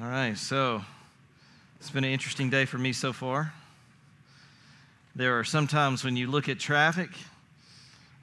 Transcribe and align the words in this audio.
All 0.00 0.06
right, 0.06 0.38
so 0.38 0.80
it's 1.80 1.90
been 1.90 2.04
an 2.04 2.12
interesting 2.12 2.50
day 2.50 2.66
for 2.66 2.78
me 2.78 2.92
so 2.92 3.12
far. 3.12 3.52
There 5.16 5.40
are 5.40 5.42
some 5.42 5.66
times 5.66 6.04
when 6.04 6.16
you 6.16 6.28
look 6.28 6.48
at 6.48 6.60
traffic 6.60 7.10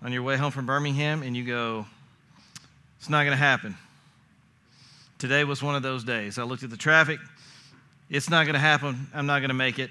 on 0.01 0.13
your 0.13 0.23
way 0.23 0.37
home 0.37 0.53
from 0.53 0.65
Birmingham 0.65 1.21
and 1.21 1.35
you 1.35 1.43
go, 1.43 1.85
it's 2.97 3.09
not 3.09 3.23
going 3.23 3.31
to 3.31 3.43
happen. 3.43 3.75
Today 5.17 5.43
was 5.43 5.61
one 5.61 5.75
of 5.75 5.83
those 5.83 6.05
days. 6.05 6.39
I 6.39 6.43
looked 6.43 6.63
at 6.63 6.69
the 6.69 6.77
traffic, 6.77 7.19
it's 8.09 8.29
not 8.29 8.45
going 8.45 8.53
to 8.53 8.59
happen. 8.59 9.07
I'm 9.13 9.25
not 9.25 9.39
going 9.39 9.49
to 9.49 9.53
make 9.53 9.77
it. 9.77 9.89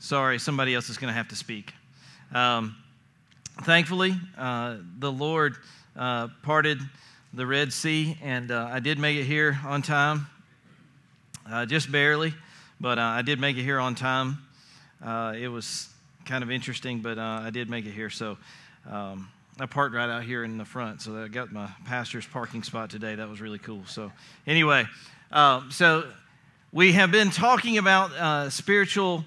Sorry, 0.00 0.40
somebody 0.40 0.74
else 0.74 0.88
is 0.88 0.98
going 0.98 1.12
to 1.12 1.16
have 1.16 1.28
to 1.28 1.36
speak. 1.36 1.72
Um, 2.34 2.74
thankfully, 3.62 4.16
uh, 4.36 4.78
the 4.98 5.12
Lord 5.12 5.54
uh, 5.94 6.28
parted 6.42 6.80
the 7.32 7.46
Red 7.46 7.72
Sea, 7.72 8.18
and 8.24 8.50
uh, 8.50 8.70
I 8.72 8.80
did 8.80 8.98
make 8.98 9.16
it 9.16 9.24
here 9.24 9.60
on 9.64 9.82
time 9.82 10.26
uh, 11.50 11.66
just 11.66 11.90
barely, 11.90 12.34
but 12.80 12.98
uh, 12.98 13.02
I 13.02 13.22
did 13.22 13.40
make 13.40 13.56
it 13.56 13.62
here 13.62 13.78
on 13.78 13.94
time. 13.94 14.38
Uh, 15.04 15.34
it 15.36 15.48
was 15.48 15.88
kind 16.24 16.44
of 16.44 16.50
interesting, 16.50 17.00
but 17.00 17.18
uh, 17.18 17.40
I 17.42 17.50
did 17.50 17.68
make 17.68 17.86
it 17.86 17.92
here. 17.92 18.10
So 18.10 18.38
um, 18.88 19.28
I 19.58 19.66
parked 19.66 19.94
right 19.94 20.08
out 20.08 20.22
here 20.22 20.44
in 20.44 20.58
the 20.58 20.64
front, 20.64 21.02
so 21.02 21.16
I 21.16 21.28
got 21.28 21.52
my 21.52 21.68
pastor's 21.84 22.26
parking 22.26 22.62
spot 22.62 22.90
today. 22.90 23.14
That 23.14 23.28
was 23.28 23.40
really 23.40 23.58
cool. 23.58 23.82
So 23.86 24.12
anyway, 24.46 24.86
uh, 25.30 25.62
so 25.70 26.04
we 26.72 26.92
have 26.92 27.10
been 27.10 27.30
talking 27.30 27.78
about 27.78 28.12
uh, 28.12 28.50
spiritual 28.50 29.24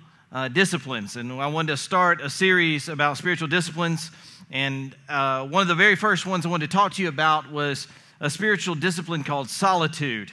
disciplines, 0.52 1.16
and 1.16 1.32
I 1.32 1.48
wanted 1.48 1.74
to 1.74 1.78
start 1.78 2.20
a 2.20 2.30
series 2.30 2.90
about 2.90 3.18
spiritual 3.18 3.48
disciplines. 3.48 4.12
And 4.52 4.96
one 5.08 5.62
of 5.62 5.68
the 5.68 5.76
very 5.76 5.96
first 5.96 6.26
ones 6.26 6.46
I 6.46 6.50
wanted 6.50 6.70
to 6.70 6.76
talk 6.76 6.94
to 6.94 7.02
you 7.02 7.08
about 7.08 7.50
was 7.52 7.88
a 8.20 8.30
spiritual 8.30 8.76
discipline 8.76 9.24
called 9.24 9.50
solitude. 9.50 10.32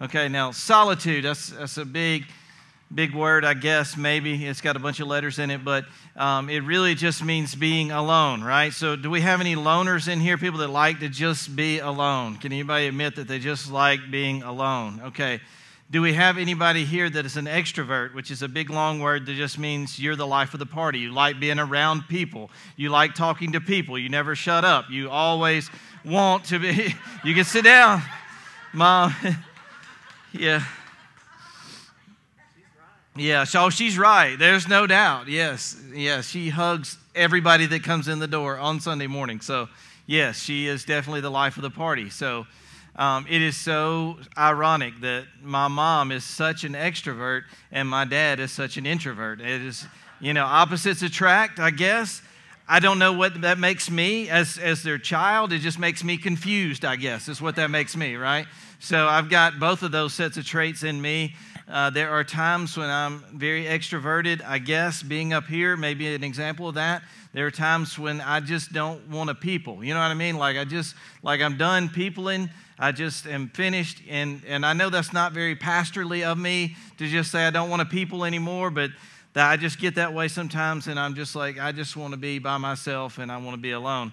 Okay, 0.00 0.28
now 0.28 0.52
solitude, 0.52 1.24
that's, 1.24 1.50
that's 1.50 1.76
a 1.76 1.84
big, 1.84 2.24
big 2.94 3.12
word, 3.12 3.44
I 3.44 3.54
guess, 3.54 3.96
maybe. 3.96 4.46
It's 4.46 4.60
got 4.60 4.76
a 4.76 4.78
bunch 4.78 5.00
of 5.00 5.08
letters 5.08 5.40
in 5.40 5.50
it, 5.50 5.64
but 5.64 5.86
um, 6.14 6.48
it 6.48 6.60
really 6.60 6.94
just 6.94 7.24
means 7.24 7.56
being 7.56 7.90
alone, 7.90 8.42
right? 8.42 8.72
So, 8.72 8.94
do 8.94 9.10
we 9.10 9.20
have 9.22 9.40
any 9.40 9.56
loners 9.56 10.06
in 10.06 10.20
here, 10.20 10.38
people 10.38 10.60
that 10.60 10.68
like 10.68 11.00
to 11.00 11.08
just 11.08 11.56
be 11.56 11.80
alone? 11.80 12.36
Can 12.36 12.52
anybody 12.52 12.86
admit 12.86 13.16
that 13.16 13.26
they 13.26 13.40
just 13.40 13.72
like 13.72 13.98
being 14.08 14.44
alone? 14.44 15.00
Okay. 15.06 15.40
Do 15.90 16.00
we 16.00 16.12
have 16.12 16.38
anybody 16.38 16.84
here 16.84 17.10
that 17.10 17.24
is 17.26 17.36
an 17.36 17.46
extrovert, 17.46 18.14
which 18.14 18.30
is 18.30 18.42
a 18.42 18.48
big 18.48 18.70
long 18.70 19.00
word 19.00 19.26
that 19.26 19.34
just 19.34 19.58
means 19.58 19.98
you're 19.98 20.16
the 20.16 20.26
life 20.26 20.52
of 20.52 20.60
the 20.60 20.66
party? 20.66 20.98
You 21.00 21.12
like 21.12 21.40
being 21.40 21.58
around 21.58 22.06
people. 22.08 22.50
You 22.76 22.90
like 22.90 23.14
talking 23.14 23.52
to 23.52 23.60
people. 23.60 23.98
You 23.98 24.10
never 24.10 24.36
shut 24.36 24.66
up. 24.66 24.90
You 24.90 25.10
always 25.10 25.70
want 26.04 26.44
to 26.44 26.60
be. 26.60 26.94
You 27.24 27.34
can 27.34 27.44
sit 27.44 27.64
down, 27.64 28.02
mom. 28.72 29.12
Yeah. 30.32 30.64
Yeah, 33.16 33.44
so 33.44 33.70
she's 33.70 33.98
right. 33.98 34.38
There's 34.38 34.68
no 34.68 34.86
doubt. 34.86 35.26
Yes, 35.26 35.76
yes, 35.92 36.28
she 36.28 36.50
hugs 36.50 36.96
everybody 37.16 37.66
that 37.66 37.82
comes 37.82 38.06
in 38.06 38.20
the 38.20 38.28
door 38.28 38.58
on 38.58 38.78
Sunday 38.78 39.08
morning. 39.08 39.40
So, 39.40 39.68
yes, 40.06 40.38
she 40.38 40.68
is 40.68 40.84
definitely 40.84 41.22
the 41.22 41.30
life 41.30 41.56
of 41.56 41.62
the 41.62 41.70
party. 41.70 42.10
So, 42.10 42.46
um, 42.94 43.26
it 43.28 43.42
is 43.42 43.56
so 43.56 44.18
ironic 44.36 45.00
that 45.00 45.24
my 45.42 45.66
mom 45.66 46.12
is 46.12 46.22
such 46.22 46.62
an 46.62 46.74
extrovert 46.74 47.42
and 47.72 47.88
my 47.88 48.04
dad 48.04 48.38
is 48.38 48.52
such 48.52 48.76
an 48.76 48.86
introvert. 48.86 49.40
It 49.40 49.62
is, 49.62 49.86
you 50.20 50.32
know, 50.32 50.44
opposites 50.44 51.02
attract, 51.02 51.58
I 51.58 51.70
guess. 51.70 52.22
I 52.68 52.80
don't 52.80 52.98
know 52.98 53.14
what 53.14 53.40
that 53.40 53.58
makes 53.58 53.90
me 53.90 54.28
as, 54.28 54.58
as 54.58 54.82
their 54.82 54.98
child. 54.98 55.52
It 55.52 55.60
just 55.60 55.78
makes 55.78 56.04
me 56.04 56.18
confused, 56.18 56.84
I 56.84 56.96
guess, 56.96 57.28
is 57.28 57.40
what 57.40 57.56
that 57.56 57.70
makes 57.70 57.96
me, 57.96 58.14
right? 58.16 58.46
So 58.80 59.08
I've 59.08 59.28
got 59.28 59.58
both 59.58 59.82
of 59.82 59.90
those 59.90 60.14
sets 60.14 60.36
of 60.36 60.46
traits 60.46 60.84
in 60.84 61.02
me. 61.02 61.34
Uh, 61.68 61.90
there 61.90 62.10
are 62.10 62.22
times 62.22 62.76
when 62.76 62.88
I'm 62.88 63.24
very 63.34 63.64
extroverted, 63.64 64.40
I 64.44 64.58
guess, 64.58 65.02
being 65.02 65.32
up 65.32 65.46
here 65.46 65.76
may 65.76 65.94
be 65.94 66.14
an 66.14 66.22
example 66.22 66.68
of 66.68 66.76
that. 66.76 67.02
There 67.32 67.44
are 67.44 67.50
times 67.50 67.98
when 67.98 68.20
I 68.20 68.38
just 68.38 68.72
don't 68.72 69.08
want 69.08 69.30
to 69.30 69.34
people. 69.34 69.82
You 69.82 69.94
know 69.94 70.00
what 70.00 70.10
I 70.10 70.14
mean? 70.14 70.36
Like 70.36 70.56
I 70.56 70.64
just, 70.64 70.94
like 71.24 71.40
I'm 71.40 71.58
done 71.58 71.88
peopling. 71.88 72.50
I 72.78 72.92
just 72.92 73.26
am 73.26 73.48
finished. 73.48 74.00
And, 74.08 74.42
and 74.46 74.64
I 74.64 74.74
know 74.74 74.90
that's 74.90 75.12
not 75.12 75.32
very 75.32 75.56
pastorly 75.56 76.22
of 76.22 76.38
me 76.38 76.76
to 76.98 77.08
just 77.08 77.32
say 77.32 77.46
I 77.46 77.50
don't 77.50 77.70
want 77.70 77.80
to 77.80 77.86
people 77.86 78.24
anymore, 78.24 78.70
but 78.70 78.90
that 79.34 79.50
I 79.50 79.56
just 79.56 79.80
get 79.80 79.96
that 79.96 80.14
way 80.14 80.28
sometimes. 80.28 80.86
And 80.86 81.00
I'm 81.00 81.16
just 81.16 81.34
like, 81.34 81.58
I 81.58 81.72
just 81.72 81.96
want 81.96 82.12
to 82.12 82.18
be 82.18 82.38
by 82.38 82.58
myself 82.58 83.18
and 83.18 83.30
I 83.30 83.38
want 83.38 83.56
to 83.56 83.60
be 83.60 83.72
alone. 83.72 84.12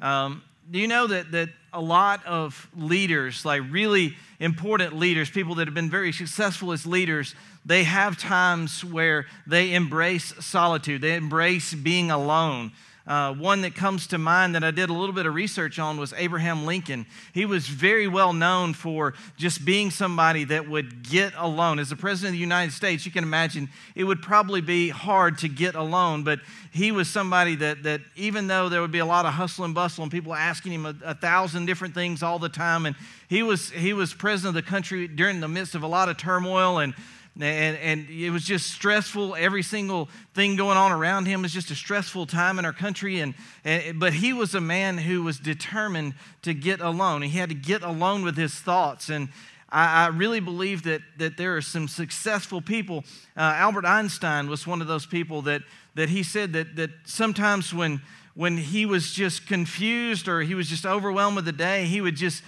Um, 0.00 0.42
do 0.70 0.78
you 0.78 0.88
know 0.88 1.06
that, 1.06 1.30
that 1.32 1.50
a 1.72 1.80
lot 1.80 2.24
of 2.26 2.68
leaders, 2.76 3.44
like 3.44 3.62
really 3.70 4.16
important 4.40 4.96
leaders, 4.96 5.30
people 5.30 5.54
that 5.56 5.68
have 5.68 5.74
been 5.74 5.90
very 5.90 6.12
successful 6.12 6.72
as 6.72 6.86
leaders, 6.86 7.34
they 7.64 7.84
have 7.84 8.18
times 8.18 8.84
where 8.84 9.26
they 9.46 9.74
embrace 9.74 10.32
solitude, 10.40 11.02
they 11.02 11.14
embrace 11.14 11.74
being 11.74 12.10
alone. 12.10 12.72
Uh, 13.06 13.32
one 13.34 13.60
that 13.60 13.76
comes 13.76 14.08
to 14.08 14.18
mind 14.18 14.56
that 14.56 14.64
I 14.64 14.72
did 14.72 14.90
a 14.90 14.92
little 14.92 15.14
bit 15.14 15.26
of 15.26 15.34
research 15.34 15.78
on 15.78 15.96
was 15.96 16.12
Abraham 16.16 16.66
Lincoln. 16.66 17.06
He 17.32 17.46
was 17.46 17.68
very 17.68 18.08
well 18.08 18.32
known 18.32 18.74
for 18.74 19.14
just 19.36 19.64
being 19.64 19.92
somebody 19.92 20.42
that 20.44 20.68
would 20.68 21.08
get 21.08 21.32
alone. 21.36 21.78
As 21.78 21.90
the 21.90 21.96
President 21.96 22.30
of 22.30 22.32
the 22.32 22.38
United 22.38 22.72
States, 22.72 23.06
you 23.06 23.12
can 23.12 23.22
imagine 23.22 23.68
it 23.94 24.02
would 24.02 24.22
probably 24.22 24.60
be 24.60 24.88
hard 24.88 25.38
to 25.38 25.48
get 25.48 25.76
alone, 25.76 26.24
but 26.24 26.40
he 26.72 26.90
was 26.90 27.08
somebody 27.08 27.54
that, 27.56 27.84
that 27.84 28.00
even 28.16 28.48
though 28.48 28.68
there 28.68 28.80
would 28.80 28.90
be 28.90 28.98
a 28.98 29.06
lot 29.06 29.24
of 29.24 29.34
hustle 29.34 29.64
and 29.64 29.74
bustle 29.74 30.02
and 30.02 30.10
people 30.10 30.34
asking 30.34 30.72
him 30.72 30.86
a, 30.86 30.94
a 31.04 31.14
thousand 31.14 31.66
different 31.66 31.94
things 31.94 32.24
all 32.24 32.40
the 32.40 32.48
time, 32.48 32.86
and 32.86 32.96
he 33.28 33.44
was, 33.44 33.70
he 33.70 33.92
was 33.92 34.14
president 34.14 34.56
of 34.56 34.64
the 34.64 34.68
country 34.68 35.06
during 35.06 35.38
the 35.38 35.48
midst 35.48 35.76
of 35.76 35.84
a 35.84 35.86
lot 35.86 36.08
of 36.08 36.16
turmoil 36.16 36.78
and 36.78 36.92
and, 37.38 37.76
and 37.76 38.08
it 38.08 38.30
was 38.30 38.44
just 38.44 38.70
stressful. 38.70 39.36
Every 39.36 39.62
single 39.62 40.08
thing 40.32 40.56
going 40.56 40.78
on 40.78 40.90
around 40.90 41.26
him 41.26 41.42
was 41.42 41.52
just 41.52 41.70
a 41.70 41.74
stressful 41.74 42.26
time 42.26 42.58
in 42.58 42.64
our 42.64 42.72
country. 42.72 43.20
And, 43.20 43.34
and, 43.64 44.00
but 44.00 44.14
he 44.14 44.32
was 44.32 44.54
a 44.54 44.60
man 44.60 44.96
who 44.96 45.22
was 45.22 45.38
determined 45.38 46.14
to 46.42 46.54
get 46.54 46.80
alone. 46.80 47.22
He 47.22 47.38
had 47.38 47.50
to 47.50 47.54
get 47.54 47.82
alone 47.82 48.22
with 48.22 48.36
his 48.36 48.54
thoughts. 48.54 49.10
And 49.10 49.28
I, 49.68 50.04
I 50.04 50.06
really 50.08 50.40
believe 50.40 50.84
that, 50.84 51.02
that 51.18 51.36
there 51.36 51.56
are 51.56 51.62
some 51.62 51.88
successful 51.88 52.62
people. 52.62 53.04
Uh, 53.36 53.40
Albert 53.56 53.84
Einstein 53.84 54.48
was 54.48 54.66
one 54.66 54.80
of 54.80 54.86
those 54.86 55.04
people 55.04 55.42
that, 55.42 55.60
that 55.94 56.08
he 56.08 56.22
said 56.22 56.54
that, 56.54 56.76
that 56.76 56.90
sometimes 57.04 57.74
when, 57.74 58.00
when 58.34 58.56
he 58.56 58.86
was 58.86 59.12
just 59.12 59.46
confused 59.46 60.26
or 60.26 60.40
he 60.40 60.54
was 60.54 60.68
just 60.68 60.86
overwhelmed 60.86 61.36
with 61.36 61.44
the 61.44 61.52
day, 61.52 61.84
he 61.84 62.00
would 62.00 62.16
just 62.16 62.42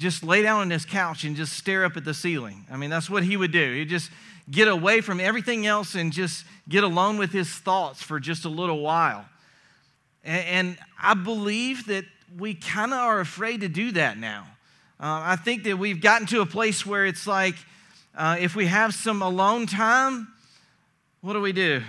just 0.00 0.24
lay 0.24 0.40
down 0.40 0.60
on 0.60 0.70
his 0.70 0.86
couch 0.86 1.24
and 1.24 1.36
just 1.36 1.52
stare 1.52 1.84
up 1.84 1.94
at 1.94 2.06
the 2.06 2.14
ceiling. 2.14 2.64
I 2.70 2.78
mean, 2.78 2.88
that's 2.88 3.10
what 3.10 3.22
he 3.22 3.36
would 3.36 3.52
do. 3.52 3.74
He'd 3.74 3.90
just 3.90 4.10
get 4.50 4.68
away 4.68 5.00
from 5.00 5.20
everything 5.20 5.66
else 5.66 5.94
and 5.94 6.12
just 6.12 6.44
get 6.68 6.84
alone 6.84 7.18
with 7.18 7.32
his 7.32 7.48
thoughts 7.48 8.02
for 8.02 8.18
just 8.18 8.44
a 8.44 8.48
little 8.48 8.80
while. 8.80 9.24
And, 10.24 10.76
I 11.02 11.14
believe 11.14 11.86
that 11.86 12.04
we 12.36 12.52
kind 12.52 12.92
of 12.92 12.98
are 12.98 13.20
afraid 13.20 13.62
to 13.62 13.70
do 13.70 13.92
that 13.92 14.18
now. 14.18 14.46
Uh, 15.00 15.22
I 15.24 15.36
think 15.36 15.64
that 15.64 15.78
we've 15.78 16.02
gotten 16.02 16.26
to 16.26 16.42
a 16.42 16.46
place 16.46 16.84
where 16.84 17.06
it's 17.06 17.26
like 17.26 17.54
uh, 18.14 18.36
if 18.38 18.54
we 18.54 18.66
have 18.66 18.92
some 18.92 19.22
alone 19.22 19.66
time, 19.66 20.28
what 21.22 21.32
do 21.32 21.40
we 21.40 21.52
do? 21.52 21.82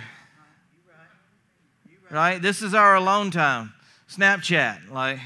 Right? 2.10 2.40
This 2.40 2.62
is 2.62 2.72
our 2.72 2.94
alone 2.94 3.30
time. 3.30 3.74
Snapchat, 4.08 4.90
like, 4.90 5.18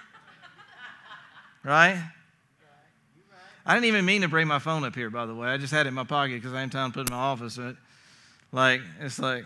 right? 1.64 2.02
I 3.66 3.74
didn't 3.74 3.86
even 3.86 4.04
mean 4.04 4.20
to 4.20 4.28
bring 4.28 4.46
my 4.46 4.58
phone 4.58 4.84
up 4.84 4.94
here, 4.94 5.08
by 5.08 5.24
the 5.24 5.34
way. 5.34 5.48
I 5.48 5.56
just 5.56 5.72
had 5.72 5.86
it 5.86 5.88
in 5.88 5.94
my 5.94 6.04
pocket 6.04 6.34
because 6.34 6.52
I 6.52 6.62
ain't 6.62 6.72
time 6.72 6.90
to 6.90 6.94
put 6.94 7.06
it 7.06 7.10
in 7.10 7.16
my 7.16 7.22
office. 7.22 7.56
But 7.56 7.76
like, 8.52 8.82
it's 9.00 9.18
like, 9.18 9.44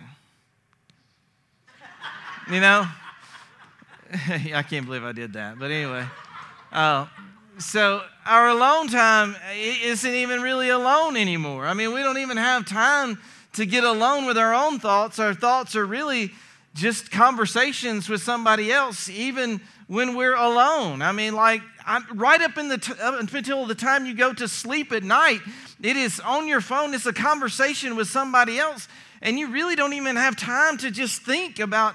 you 2.51 2.61
know, 2.61 2.85
I 4.29 4.65
can't 4.69 4.87
believe 4.87 5.05
I 5.05 5.13
did 5.13 5.35
that. 5.35 5.59
But 5.59 5.71
anyway, 5.71 6.05
uh, 6.73 7.07
so 7.59 8.03
our 8.27 8.49
alone 8.49 8.89
time 8.89 9.37
isn't 9.55 10.15
even 10.15 10.43
really 10.43 10.71
alone 10.71 11.17
anymore. 11.17 11.67
I 11.67 11.75
mean, 11.75 11.93
we 11.93 12.03
don't 12.03 12.19
even 12.19 12.37
have 12.39 12.67
time 12.67 13.19
to 13.53 13.67
get 13.67 13.85
alone 13.85 14.27
with 14.27 14.37
our 14.37 14.53
own 14.53 14.81
thoughts. 14.81 15.19
Our 15.19 15.35
thoughts 15.35 15.77
are 15.77 15.87
really 15.87 16.33
just 16.75 17.11
conversations 17.11 18.09
with 18.09 18.23
somebody 18.23 18.73
else, 18.73 19.09
even 19.09 19.61
when 19.87 20.17
we're 20.17 20.35
alone. 20.37 21.03
I 21.03 21.13
mean, 21.13 21.35
like 21.35 21.63
I'm, 21.89 22.05
right 22.19 22.41
up, 22.43 22.59
in 22.59 22.69
the 22.69 22.79
t- 22.79 22.93
up 23.01 23.19
until 23.19 23.67
the 23.67 23.75
time 23.75 24.05
you 24.05 24.15
go 24.15 24.33
to 24.35 24.47
sleep 24.47 24.93
at 24.93 25.03
night, 25.03 25.41
it 25.83 25.97
is 25.97 26.21
on 26.21 26.47
your 26.47 26.61
phone. 26.61 26.93
It's 26.95 27.07
a 27.07 27.13
conversation 27.13 27.97
with 27.97 28.09
somebody 28.09 28.59
else, 28.59 28.87
and 29.23 29.39
you 29.39 29.51
really 29.51 29.75
don't 29.75 29.95
even 29.95 30.17
have 30.17 30.37
time 30.37 30.77
to 30.79 30.91
just 30.91 31.23
think 31.23 31.59
about 31.59 31.95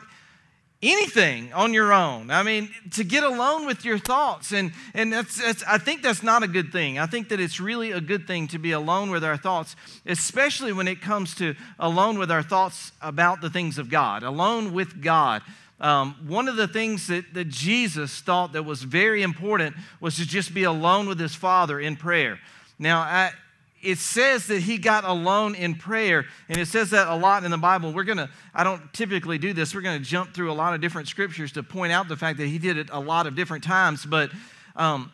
anything 0.82 1.54
on 1.54 1.74
your 1.74 1.94
own. 1.94 2.30
I 2.30 2.44
mean, 2.44 2.70
to 2.92 3.04
get 3.04 3.24
alone 3.24 3.66
with 3.66 3.86
your 3.86 3.98
thoughts. 3.98 4.52
And, 4.52 4.74
and 4.94 5.14
that's, 5.14 5.42
that's, 5.42 5.64
I 5.64 5.78
think 5.78 6.02
that's 6.02 6.22
not 6.22 6.44
a 6.44 6.48
good 6.48 6.72
thing. 6.72 7.00
I 7.00 7.06
think 7.06 7.30
that 7.30 7.40
it's 7.40 7.60
really 7.60 7.92
a 7.92 8.02
good 8.02 8.28
thing 8.28 8.48
to 8.50 8.60
be 8.60 8.72
alone 8.72 9.10
with 9.10 9.24
our 9.24 9.38
thoughts, 9.38 9.76
especially 10.06 10.74
when 10.74 10.88
it 10.88 11.02
comes 11.02 11.36
to 11.36 11.56
alone 11.80 12.20
with 12.20 12.30
our 12.30 12.44
thoughts 12.44 12.92
about 13.02 13.42
the 13.42 13.50
things 13.50 13.78
of 13.78 13.90
God, 13.90 14.24
alone 14.24 14.74
with 14.74 15.02
God. 15.02 15.42
Um, 15.84 16.16
one 16.28 16.48
of 16.48 16.56
the 16.56 16.68
things 16.68 17.08
that, 17.08 17.34
that 17.34 17.50
Jesus 17.50 18.22
thought 18.22 18.54
that 18.54 18.64
was 18.64 18.82
very 18.82 19.22
important 19.22 19.76
was 20.00 20.16
to 20.16 20.26
just 20.26 20.54
be 20.54 20.64
alone 20.64 21.10
with 21.10 21.20
his 21.20 21.36
Father 21.36 21.78
in 21.78 21.98
prayer. 21.98 22.40
Now, 22.80 23.02
I, 23.02 23.32
it 23.82 23.98
says 23.98 24.48
that 24.48 24.62
he 24.62 24.78
got 24.78 25.04
alone 25.04 25.56
in 25.56 25.76
prayer, 25.76 26.26
and 26.48 26.58
it 26.58 26.68
says 26.68 26.92
that 26.92 27.10
a 27.10 27.16
lot 27.16 27.44
in 27.44 27.52
the 27.52 27.58
Bible. 27.58 27.92
We're 27.92 28.06
going 28.06 28.18
to, 28.18 28.30
I 28.54 28.64
don't 28.64 28.94
typically 28.94 29.38
do 29.38 29.52
this, 29.52 29.76
we're 29.76 29.82
going 29.82 30.02
to 30.02 30.10
jump 30.10 30.34
through 30.34 30.54
a 30.54 30.56
lot 30.56 30.74
of 30.74 30.80
different 30.80 31.10
scriptures 31.10 31.52
to 31.52 31.64
point 31.64 31.92
out 31.92 32.08
the 32.08 32.16
fact 32.16 32.38
that 32.38 32.48
he 32.48 32.60
did 32.60 32.78
it 32.78 32.88
a 32.90 33.00
lot 33.02 33.28
of 33.28 33.36
different 33.36 33.64
times, 33.64 34.06
but. 34.06 34.32
Um, 34.76 35.12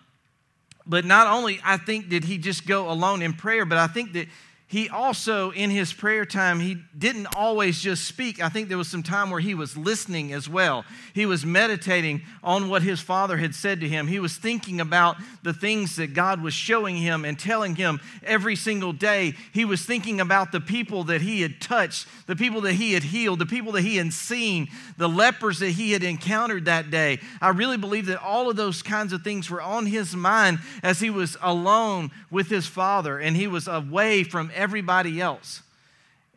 but 0.86 1.06
not 1.06 1.28
only 1.28 1.60
I 1.64 1.78
think 1.78 2.10
did 2.10 2.24
he 2.24 2.40
just 2.40 2.66
go 2.66 2.90
alone 2.90 3.22
in 3.22 3.34
prayer, 3.34 3.64
but 3.64 3.78
I 3.78 3.86
think 3.86 4.14
that 4.14 4.28
he 4.70 4.88
also, 4.88 5.50
in 5.50 5.72
his 5.72 5.92
prayer 5.92 6.26
time, 6.26 6.60
he 6.60 6.78
didn't 6.96 7.36
always 7.36 7.82
just 7.82 8.06
speak. 8.06 8.40
I 8.40 8.50
think 8.50 8.70
there 8.70 8.78
was 8.78 8.88
some 8.88 9.02
time 9.02 9.32
where 9.32 9.40
he 9.40 9.56
was 9.56 9.76
listening 9.76 10.32
as 10.32 10.48
well. 10.48 10.86
He 11.16 11.26
was 11.26 11.44
meditating 11.44 12.22
on 12.44 12.70
what 12.70 12.84
his 12.84 13.00
father 13.00 13.38
had 13.38 13.56
said 13.56 13.80
to 13.80 13.90
him. 13.90 14.06
He 14.06 14.20
was 14.20 14.38
thinking 14.38 14.80
about 14.80 15.18
the 15.42 15.54
things 15.54 15.96
that 15.96 16.14
God 16.14 16.44
was 16.44 16.54
showing 16.54 16.96
him 16.98 17.26
and 17.26 17.40
telling 17.40 17.78
him 17.78 18.00
every 18.22 18.56
single 18.56 18.94
day. 18.94 19.34
He 19.52 19.66
was 19.66 19.84
thinking 19.84 20.22
about 20.22 20.52
the 20.52 20.62
people 20.62 21.04
that 21.06 21.22
he 21.22 21.42
had 21.42 21.60
touched, 21.60 22.06
the 22.28 22.36
people 22.36 22.62
that 22.62 22.74
he 22.74 22.94
had 22.94 23.02
healed, 23.02 23.40
the 23.40 23.48
people 23.48 23.72
that 23.72 23.82
he 23.82 23.96
had 23.96 24.14
seen, 24.14 24.68
the 24.98 25.10
lepers 25.10 25.58
that 25.60 25.72
he 25.72 25.94
had 25.94 26.04
encountered 26.04 26.66
that 26.66 26.92
day. 26.92 27.20
I 27.42 27.50
really 27.50 27.78
believe 27.78 28.06
that 28.06 28.22
all 28.22 28.52
of 28.52 28.56
those 28.56 28.84
kinds 28.84 29.14
of 29.14 29.24
things 29.24 29.50
were 29.50 29.64
on 29.64 29.88
his 29.88 30.16
mind 30.16 30.60
as 30.84 31.00
he 31.00 31.10
was 31.10 31.38
alone 31.42 32.12
with 32.30 32.50
his 32.50 32.68
father 32.68 33.18
and 33.18 33.36
he 33.36 33.48
was 33.48 33.68
away 33.68 34.24
from 34.24 34.52
everybody 34.60 35.22
else. 35.22 35.64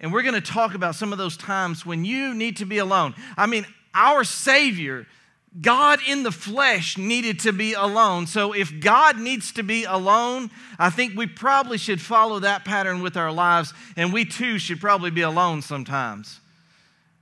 And 0.00 0.12
we're 0.12 0.22
going 0.22 0.34
to 0.34 0.40
talk 0.40 0.74
about 0.74 0.94
some 0.94 1.12
of 1.12 1.19
those 1.19 1.36
times 1.36 1.84
when 1.84 2.04
you 2.04 2.34
need 2.34 2.56
to 2.58 2.64
be 2.64 2.78
alone. 2.78 3.14
I 3.36 3.46
mean, 3.46 3.66
our 3.94 4.24
Savior, 4.24 5.06
God 5.60 6.00
in 6.08 6.22
the 6.22 6.32
flesh, 6.32 6.96
needed 6.96 7.40
to 7.40 7.52
be 7.52 7.74
alone. 7.74 8.26
So 8.26 8.52
if 8.52 8.80
God 8.80 9.19
needs 9.19 9.52
to 9.52 9.62
be 9.62 9.84
alone, 9.84 10.50
I 10.78 10.90
think 10.90 11.16
we 11.16 11.26
probably 11.26 11.78
should 11.78 12.00
follow 12.00 12.40
that 12.40 12.64
pattern 12.64 13.02
with 13.02 13.16
our 13.16 13.30
lives, 13.30 13.74
and 13.96 14.12
we 14.12 14.24
too 14.24 14.58
should 14.58 14.80
probably 14.80 15.10
be 15.10 15.20
alone 15.20 15.62
sometimes. 15.62 16.40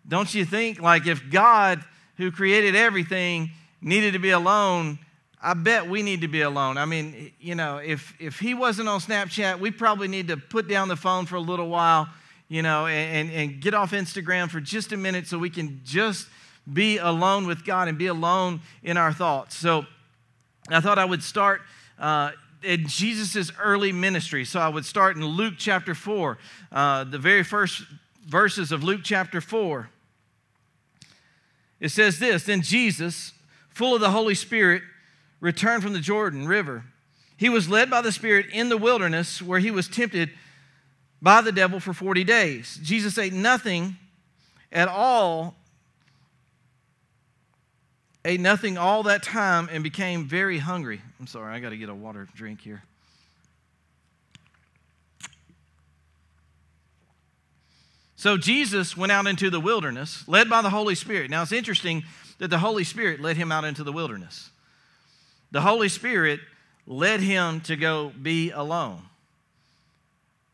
Don't 0.09 0.33
you 0.35 0.45
think? 0.45 0.81
Like 0.81 1.07
if 1.07 1.31
God, 1.31 1.85
who 2.17 2.31
created 2.31 2.77
everything, 2.77 3.51
needed 3.83 4.13
to 4.15 4.19
be 4.19 4.31
alone, 4.31 4.99
I 5.43 5.55
bet 5.55 5.89
we 5.89 6.03
need 6.03 6.21
to 6.21 6.29
be 6.29 6.43
alone. 6.43 6.77
I 6.77 6.85
mean, 6.85 7.33
you 7.41 7.55
know, 7.55 7.79
if, 7.79 8.15
if 8.21 8.39
he 8.39 8.53
wasn't 8.53 8.89
on 8.89 9.01
Snapchat, 9.01 9.59
we 9.59 9.71
probably 9.71 10.07
need 10.07 10.29
to 10.29 10.37
put 10.37 10.69
down 10.69 10.89
the 10.89 10.97
phone 10.97 11.25
for 11.25 11.37
a 11.37 11.41
little 11.41 11.69
while, 11.69 12.09
you 12.49 12.61
know, 12.61 12.87
and, 12.87 13.31
and 13.31 13.61
get 13.61 13.73
off 13.73 13.93
Instagram 13.93 14.51
for 14.51 14.61
just 14.61 14.93
a 14.93 14.99
minute 14.99 15.27
so 15.27 15.39
we 15.39 15.49
can 15.49 15.81
just 15.85 16.29
be 16.71 16.99
alone 16.99 17.47
with 17.47 17.65
God 17.65 17.89
and 17.89 17.97
be 17.97 18.09
alone 18.09 18.61
in 18.83 18.99
our 18.99 19.15
thoughts. 19.15 19.57
So 19.57 19.87
I 20.69 20.81
thought 20.81 20.99
I 20.99 21.07
would 21.07 21.23
start 21.23 21.63
uh, 21.99 22.33
in 22.63 22.87
Jesus' 22.87 23.51
early 23.59 23.93
ministry. 23.93 24.45
So 24.45 24.61
I 24.61 24.69
would 24.69 24.85
start 24.85 25.17
in 25.17 25.25
Luke 25.25 25.55
chapter 25.57 25.95
4, 25.95 26.39
uh, 26.71 27.05
the 27.05 27.19
very 27.19 27.45
first 27.45 27.85
verses 28.27 28.73
of 28.73 28.85
Luke 28.85 29.01
chapter 29.03 29.41
4. 29.41 29.89
It 31.81 31.89
says 31.89 32.19
this 32.19 32.45
Then 32.45 32.61
Jesus, 32.61 33.33
full 33.71 33.95
of 33.95 34.03
the 34.03 34.11
Holy 34.11 34.35
Spirit, 34.35 34.83
returned 35.41 35.83
from 35.83 35.93
the 35.93 36.01
Jordan 36.01 36.47
River. 36.47 36.85
He 37.37 37.49
was 37.49 37.69
led 37.69 37.91
by 37.91 38.03
the 38.03 38.13
Spirit 38.13 38.47
in 38.53 38.69
the 38.69 38.77
wilderness 38.77 39.41
where 39.41 39.59
he 39.59 39.71
was 39.71 39.89
tempted 39.89 40.31
by 41.23 41.41
the 41.41 41.53
devil 41.53 41.81
for 41.81 41.93
40 41.93 42.25
days. 42.25 42.79
Jesus 42.83 43.19
ate 43.19 43.33
nothing 43.33 43.97
at 44.71 44.89
all, 44.89 45.57
ate 48.25 48.41
nothing 48.41 48.79
all 48.79 49.03
that 49.05 49.23
time, 49.23 49.69
and 49.73 49.83
became 49.83 50.27
very 50.27 50.59
hungry. 50.59 51.01
I'm 51.19 51.27
sorry, 51.27 51.55
I 51.55 51.61
got 51.61 51.71
to 51.71 51.77
get 51.77 51.89
a 51.89 51.95
water 51.95 52.29
drink 52.35 52.61
here. 52.61 52.83
So 58.17 58.37
Jesus 58.37 58.99
went 58.99 59.13
out 59.13 59.27
into 59.27 59.49
the 59.49 59.61
wilderness, 59.61 60.29
led 60.29 60.51
by 60.51 60.61
the 60.61 60.69
Holy 60.69 60.95
Spirit. 60.95 61.31
Now 61.31 61.41
it's 61.41 61.53
interesting 61.53 62.03
that 62.39 62.49
the 62.49 62.59
Holy 62.59 62.85
Spirit 62.85 63.21
led 63.21 63.39
him 63.39 63.51
out 63.51 63.65
into 63.65 63.83
the 63.83 63.93
wilderness 63.93 64.51
the 65.51 65.61
Holy 65.61 65.89
Spirit 65.89 66.41
led 66.87 67.21
him 67.21 67.61
to 67.63 67.77
go 67.77 68.13
be 68.21 68.51
alone. 68.51 69.03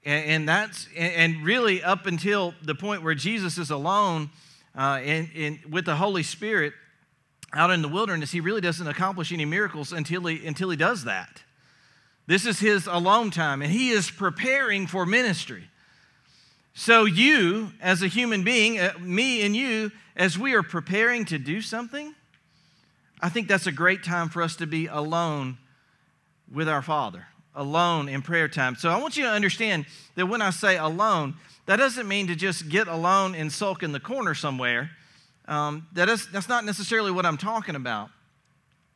And, 0.05 0.25
and 0.25 0.49
that's 0.49 0.89
and 0.97 1.45
really 1.45 1.83
up 1.83 2.07
until 2.07 2.55
the 2.63 2.75
point 2.75 3.03
where 3.03 3.15
Jesus 3.15 3.59
is 3.59 3.71
alone 3.71 4.31
uh, 4.77 5.01
and, 5.03 5.61
with 5.71 5.85
the 5.85 5.97
Holy 5.97 6.23
Spirit 6.23 6.73
out 7.53 7.71
in 7.71 7.81
the 7.81 7.89
wilderness, 7.89 8.31
he 8.31 8.41
really 8.41 8.61
doesn't 8.61 8.87
accomplish 8.87 9.33
any 9.33 9.45
miracles 9.45 9.93
until 9.93 10.27
he 10.27 10.47
until 10.47 10.71
he 10.71 10.77
does 10.77 11.05
that. 11.05 11.43
This 12.27 12.45
is 12.45 12.59
his 12.59 12.87
alone 12.87 13.31
time, 13.31 13.63
and 13.63 13.71
he 13.71 13.91
is 13.91 14.11
preparing 14.11 14.87
for 14.87 15.07
ministry. 15.07 15.65
So, 16.75 17.05
you, 17.07 17.73
as 17.81 18.03
a 18.03 18.09
human 18.09 18.45
being, 18.45 18.79
uh, 18.79 18.93
me 19.01 19.43
and 19.47 19.57
you, 19.57 19.93
as 20.15 20.39
we 20.39 20.53
are 20.55 20.63
preparing 20.63 21.25
to 21.27 21.39
do 21.39 21.63
something, 21.63 22.15
I 23.21 23.29
think 23.29 23.49
that's 23.49 23.67
a 23.67 23.73
great 23.73 24.05
time 24.05 24.29
for 24.29 24.43
us 24.43 24.57
to 24.57 24.67
be 24.67 24.87
alone 24.87 25.59
with 26.53 26.69
our 26.69 26.83
Father, 26.83 27.27
alone 27.55 28.09
in 28.09 28.23
prayer 28.23 28.49
time. 28.49 28.77
So 28.77 28.91
I 28.91 28.99
want 28.99 29.17
you 29.17 29.25
to 29.25 29.31
understand 29.31 29.87
that 30.15 30.27
when 30.27 30.43
I 30.43 30.51
say 30.51 30.77
alone, 30.77 31.35
that 31.67 31.77
doesn't 31.77 32.07
mean 32.07 32.27
to 32.29 32.37
just 32.37 32.69
get 32.69 32.89
alone 32.89 33.35
and 33.35 33.51
sulk 33.51 33.83
in 33.83 33.93
the 33.93 34.01
corner 34.01 34.35
somewhere. 34.35 34.91
Um, 35.49 35.87
that 35.93 36.09
is, 36.09 36.29
that's 36.29 36.49
not 36.49 36.65
necessarily 36.65 37.11
what 37.11 37.25
I'm 37.25 37.39
talking 37.39 37.75
about. 37.75 38.11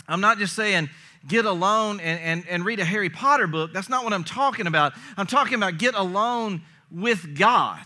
I'm 0.07 0.21
not 0.21 0.39
just 0.39 0.55
saying 0.55 0.91
get 1.27 1.45
alone 1.45 2.01
and, 2.01 2.21
and, 2.21 2.45
and 2.49 2.65
read 2.65 2.81
a 2.81 2.85
Harry 2.85 3.11
Potter 3.11 3.47
book. 3.47 3.73
That's 3.73 3.89
not 3.89 4.05
what 4.05 4.13
I'm 4.13 4.25
talking 4.25 4.67
about. 4.67 4.93
I'm 5.17 5.27
talking 5.27 5.55
about 5.55 5.79
get 5.79 5.95
alone 5.95 6.63
with 6.91 7.39
God. 7.39 7.83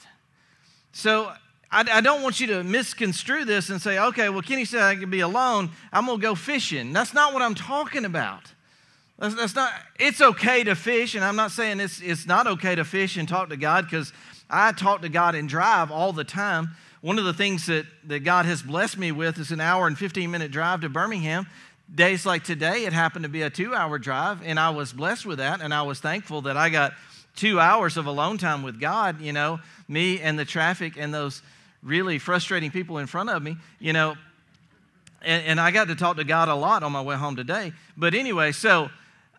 So 0.92 1.32
I, 1.74 1.98
I, 1.98 2.00
don't 2.00 2.22
want 2.22 2.38
you 2.38 2.46
to 2.48 2.62
misconstrue 2.62 3.44
this 3.44 3.68
and 3.68 3.82
say, 3.82 3.98
okay, 3.98 4.28
well, 4.28 4.42
Kenny 4.42 4.64
said 4.64 4.80
I 4.80 4.94
can 4.94 5.10
be 5.10 5.20
alone. 5.20 5.70
I'm 5.92 6.06
going 6.06 6.18
to 6.18 6.22
go 6.22 6.36
fishing. 6.36 6.92
That's 6.92 7.12
not 7.12 7.34
what 7.34 7.42
I'm 7.42 7.56
talking 7.56 8.04
about. 8.04 8.52
That's, 9.18 9.34
that's, 9.34 9.56
not, 9.56 9.72
it's 9.98 10.20
okay 10.20 10.62
to 10.62 10.76
fish, 10.76 11.16
and 11.16 11.24
I'm 11.24 11.34
not 11.34 11.50
saying 11.50 11.80
it's, 11.80 12.00
it's 12.00 12.26
not 12.26 12.46
okay 12.46 12.76
to 12.76 12.84
fish 12.84 13.16
and 13.16 13.28
talk 13.28 13.48
to 13.48 13.56
God 13.56 13.86
because 13.86 14.12
I 14.48 14.70
talk 14.70 15.02
to 15.02 15.08
God 15.08 15.34
and 15.34 15.48
drive 15.48 15.90
all 15.90 16.12
the 16.12 16.22
time. 16.22 16.76
One 17.00 17.18
of 17.18 17.24
the 17.24 17.34
things 17.34 17.66
that, 17.66 17.86
that 18.04 18.20
God 18.20 18.46
has 18.46 18.62
blessed 18.62 18.96
me 18.96 19.10
with 19.10 19.38
is 19.38 19.50
an 19.50 19.60
hour 19.60 19.88
and 19.88 19.98
15 19.98 20.30
minute 20.30 20.52
drive 20.52 20.82
to 20.82 20.88
Birmingham. 20.88 21.48
Days 21.92 22.24
like 22.24 22.44
today, 22.44 22.84
it 22.84 22.92
happened 22.92 23.24
to 23.24 23.28
be 23.28 23.42
a 23.42 23.50
two 23.50 23.74
hour 23.74 23.98
drive, 23.98 24.42
and 24.44 24.60
I 24.60 24.70
was 24.70 24.92
blessed 24.92 25.26
with 25.26 25.38
that, 25.38 25.60
and 25.60 25.74
I 25.74 25.82
was 25.82 25.98
thankful 25.98 26.42
that 26.42 26.56
I 26.56 26.70
got 26.70 26.92
two 27.34 27.58
hours 27.58 27.96
of 27.96 28.06
alone 28.06 28.38
time 28.38 28.62
with 28.62 28.78
God, 28.78 29.20
you 29.20 29.32
know, 29.32 29.58
me 29.88 30.20
and 30.20 30.38
the 30.38 30.44
traffic 30.44 30.96
and 30.96 31.12
those 31.12 31.42
really 31.84 32.18
frustrating 32.18 32.70
people 32.70 32.98
in 32.98 33.06
front 33.06 33.30
of 33.30 33.42
me, 33.42 33.56
you 33.78 33.92
know. 33.92 34.16
And, 35.22 35.44
and 35.46 35.60
I 35.60 35.70
got 35.70 35.88
to 35.88 35.94
talk 35.94 36.16
to 36.16 36.24
God 36.24 36.48
a 36.48 36.54
lot 36.54 36.82
on 36.82 36.92
my 36.92 37.02
way 37.02 37.16
home 37.16 37.36
today. 37.36 37.72
But 37.96 38.14
anyway, 38.14 38.52
so 38.52 38.90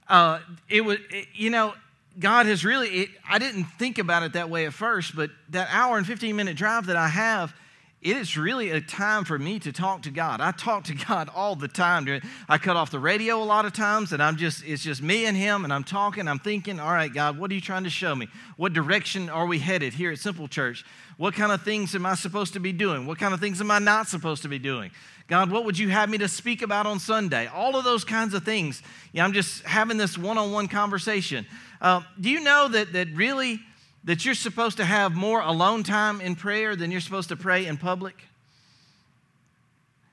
uh, 0.07 0.39
it 0.69 0.81
was, 0.81 0.99
it, 1.09 1.27
you 1.33 1.49
know, 1.49 1.73
God 2.17 2.45
has 2.45 2.63
really, 2.63 2.89
it, 2.89 3.09
I 3.27 3.39
didn't 3.39 3.65
think 3.65 3.97
about 3.97 4.23
it 4.23 4.33
that 4.33 4.49
way 4.49 4.65
at 4.65 4.73
first, 4.73 5.15
but 5.15 5.31
that 5.49 5.67
hour 5.71 5.97
and 5.97 6.07
15 6.07 6.35
minute 6.35 6.55
drive 6.55 6.85
that 6.85 6.95
I 6.95 7.07
have, 7.07 7.53
it 8.01 8.17
is 8.17 8.37
really 8.37 8.69
a 8.69 8.79
time 8.79 9.25
for 9.25 9.37
me 9.37 9.57
to 9.59 9.71
talk 9.71 10.03
to 10.03 10.11
God. 10.11 10.39
I 10.39 10.51
talk 10.51 10.85
to 10.85 10.93
God 11.07 11.29
all 11.33 11.55
the 11.55 11.67
time. 11.67 12.21
I 12.47 12.57
cut 12.57 12.77
off 12.77 12.91
the 12.91 12.99
radio 12.99 13.41
a 13.41 13.43
lot 13.43 13.65
of 13.65 13.73
times, 13.73 14.13
and 14.13 14.21
I'm 14.21 14.37
just, 14.37 14.63
it's 14.63 14.83
just 14.83 15.01
me 15.01 15.25
and 15.25 15.35
Him, 15.35 15.63
and 15.63 15.73
I'm 15.73 15.83
talking, 15.83 16.27
I'm 16.27 16.39
thinking, 16.39 16.79
all 16.79 16.91
right, 16.91 17.11
God, 17.11 17.37
what 17.39 17.49
are 17.51 17.53
you 17.55 17.61
trying 17.61 17.83
to 17.83 17.89
show 17.89 18.15
me? 18.15 18.27
What 18.57 18.73
direction 18.73 19.29
are 19.29 19.47
we 19.47 19.59
headed 19.59 19.93
here 19.93 20.11
at 20.11 20.19
Simple 20.19 20.47
Church? 20.47 20.85
What 21.17 21.33
kind 21.33 21.51
of 21.51 21.61
things 21.61 21.95
am 21.95 22.05
I 22.05 22.15
supposed 22.15 22.53
to 22.53 22.59
be 22.59 22.73
doing? 22.73 23.05
What 23.05 23.17
kind 23.17 23.33
of 23.33 23.39
things 23.39 23.61
am 23.61 23.71
I 23.71 23.79
not 23.79 24.07
supposed 24.07 24.41
to 24.41 24.49
be 24.49 24.59
doing? 24.59 24.91
God, 25.27 25.49
what 25.49 25.65
would 25.65 25.79
you 25.79 25.89
have 25.89 26.09
me 26.09 26.17
to 26.19 26.27
speak 26.27 26.61
about 26.61 26.85
on 26.85 26.99
Sunday? 26.99 27.47
All 27.47 27.75
of 27.75 27.83
those 27.83 28.03
kinds 28.03 28.33
of 28.33 28.43
things. 28.43 28.83
Yeah, 29.11 29.23
I'm 29.23 29.33
just 29.33 29.63
having 29.63 29.97
this 29.97 30.17
one 30.17 30.37
on 30.37 30.51
one 30.51 30.67
conversation. 30.67 31.47
Uh, 31.81 32.01
do 32.19 32.29
you 32.29 32.41
know 32.41 32.67
that, 32.67 32.93
that 32.93 33.07
really 33.13 33.59
that 34.03 34.23
you're 34.23 34.35
supposed 34.35 34.77
to 34.77 34.85
have 34.85 35.15
more 35.15 35.41
alone 35.41 35.83
time 35.83 36.21
in 36.21 36.35
prayer 36.35 36.75
than 36.75 36.91
you're 36.91 37.01
supposed 37.01 37.29
to 37.29 37.35
pray 37.35 37.65
in 37.65 37.77
public? 37.77 38.15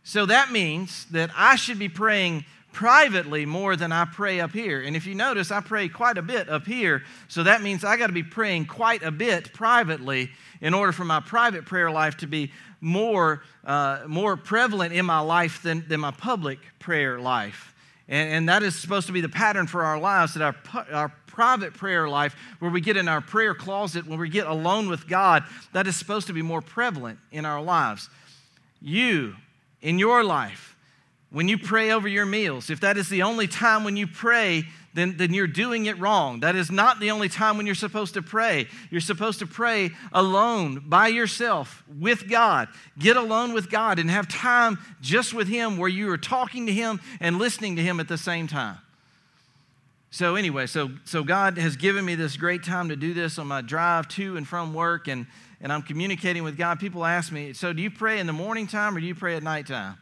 So 0.04 0.26
that 0.26 0.50
means 0.50 1.04
that 1.06 1.30
I 1.36 1.56
should 1.56 1.78
be 1.78 1.88
praying 1.88 2.44
privately 2.72 3.46
more 3.46 3.76
than 3.76 3.92
I 3.92 4.04
pray 4.06 4.40
up 4.40 4.52
here. 4.52 4.80
And 4.80 4.96
if 4.96 5.06
you 5.06 5.14
notice, 5.14 5.50
I 5.50 5.60
pray 5.60 5.88
quite 5.88 6.18
a 6.18 6.22
bit 6.22 6.48
up 6.48 6.66
here. 6.66 7.02
So 7.28 7.42
that 7.42 7.62
means 7.62 7.84
I 7.84 7.96
got 7.96 8.08
to 8.08 8.12
be 8.12 8.22
praying 8.22 8.66
quite 8.66 9.02
a 9.02 9.10
bit 9.10 9.52
privately 9.52 10.30
in 10.60 10.74
order 10.74 10.92
for 10.92 11.04
my 11.04 11.20
private 11.20 11.66
prayer 11.66 11.90
life 11.90 12.16
to 12.18 12.26
be 12.26 12.50
more, 12.80 13.42
uh, 13.64 14.00
more 14.06 14.36
prevalent 14.36 14.92
in 14.92 15.06
my 15.06 15.20
life 15.20 15.62
than, 15.62 15.86
than 15.88 16.00
my 16.00 16.10
public 16.10 16.58
prayer 16.78 17.20
life. 17.20 17.74
And, 18.08 18.32
and 18.32 18.48
that 18.48 18.62
is 18.62 18.74
supposed 18.74 19.06
to 19.06 19.12
be 19.12 19.20
the 19.20 19.28
pattern 19.28 19.66
for 19.66 19.84
our 19.84 20.00
lives 20.00 20.34
that 20.34 20.42
our, 20.42 20.86
our 20.92 21.08
private 21.26 21.74
prayer 21.74 22.08
life, 22.08 22.36
where 22.58 22.70
we 22.70 22.80
get 22.80 22.96
in 22.96 23.08
our 23.08 23.20
prayer 23.20 23.54
closet, 23.54 24.06
when 24.06 24.18
we 24.18 24.28
get 24.28 24.46
alone 24.46 24.88
with 24.88 25.08
God, 25.08 25.44
that 25.72 25.86
is 25.86 25.96
supposed 25.96 26.26
to 26.26 26.32
be 26.32 26.42
more 26.42 26.60
prevalent 26.60 27.18
in 27.30 27.44
our 27.44 27.62
lives. 27.62 28.08
You, 28.80 29.36
in 29.80 29.98
your 29.98 30.24
life, 30.24 30.71
when 31.32 31.48
you 31.48 31.58
pray 31.58 31.90
over 31.90 32.06
your 32.06 32.26
meals, 32.26 32.70
if 32.70 32.80
that 32.80 32.96
is 32.96 33.08
the 33.08 33.22
only 33.22 33.48
time 33.48 33.84
when 33.84 33.96
you 33.96 34.06
pray 34.06 34.64
then, 34.94 35.16
then 35.16 35.32
you're 35.32 35.46
doing 35.46 35.86
it 35.86 35.98
wrong. 35.98 36.40
That 36.40 36.54
is 36.54 36.70
not 36.70 37.00
the 37.00 37.10
only 37.10 37.30
time 37.30 37.56
when 37.56 37.64
you're 37.64 37.74
supposed 37.74 38.14
to 38.14 38.22
pray. 38.22 38.66
You're 38.90 39.00
supposed 39.00 39.38
to 39.38 39.46
pray 39.46 39.90
alone, 40.12 40.84
by 40.86 41.08
yourself, 41.08 41.82
with 41.98 42.28
God. 42.28 42.68
Get 42.98 43.16
alone 43.16 43.54
with 43.54 43.70
God 43.70 43.98
and 43.98 44.10
have 44.10 44.28
time 44.28 44.78
just 45.00 45.32
with 45.32 45.48
Him 45.48 45.78
where 45.78 45.88
you 45.88 46.10
are 46.10 46.18
talking 46.18 46.66
to 46.66 46.72
Him 46.72 47.00
and 47.20 47.38
listening 47.38 47.76
to 47.76 47.82
Him 47.82 48.00
at 48.00 48.08
the 48.08 48.18
same 48.18 48.46
time. 48.46 48.76
So, 50.10 50.34
anyway, 50.34 50.66
so, 50.66 50.90
so 51.06 51.24
God 51.24 51.56
has 51.56 51.76
given 51.76 52.04
me 52.04 52.14
this 52.14 52.36
great 52.36 52.62
time 52.62 52.90
to 52.90 52.96
do 52.96 53.14
this 53.14 53.38
on 53.38 53.46
my 53.46 53.62
drive 53.62 54.08
to 54.08 54.36
and 54.36 54.46
from 54.46 54.74
work, 54.74 55.08
and, 55.08 55.26
and 55.62 55.72
I'm 55.72 55.80
communicating 55.80 56.42
with 56.42 56.58
God. 56.58 56.78
People 56.78 57.06
ask 57.06 57.32
me, 57.32 57.54
So, 57.54 57.72
do 57.72 57.80
you 57.80 57.90
pray 57.90 58.20
in 58.20 58.26
the 58.26 58.34
morning 58.34 58.66
time 58.66 58.94
or 58.94 59.00
do 59.00 59.06
you 59.06 59.14
pray 59.14 59.36
at 59.36 59.42
nighttime? 59.42 59.96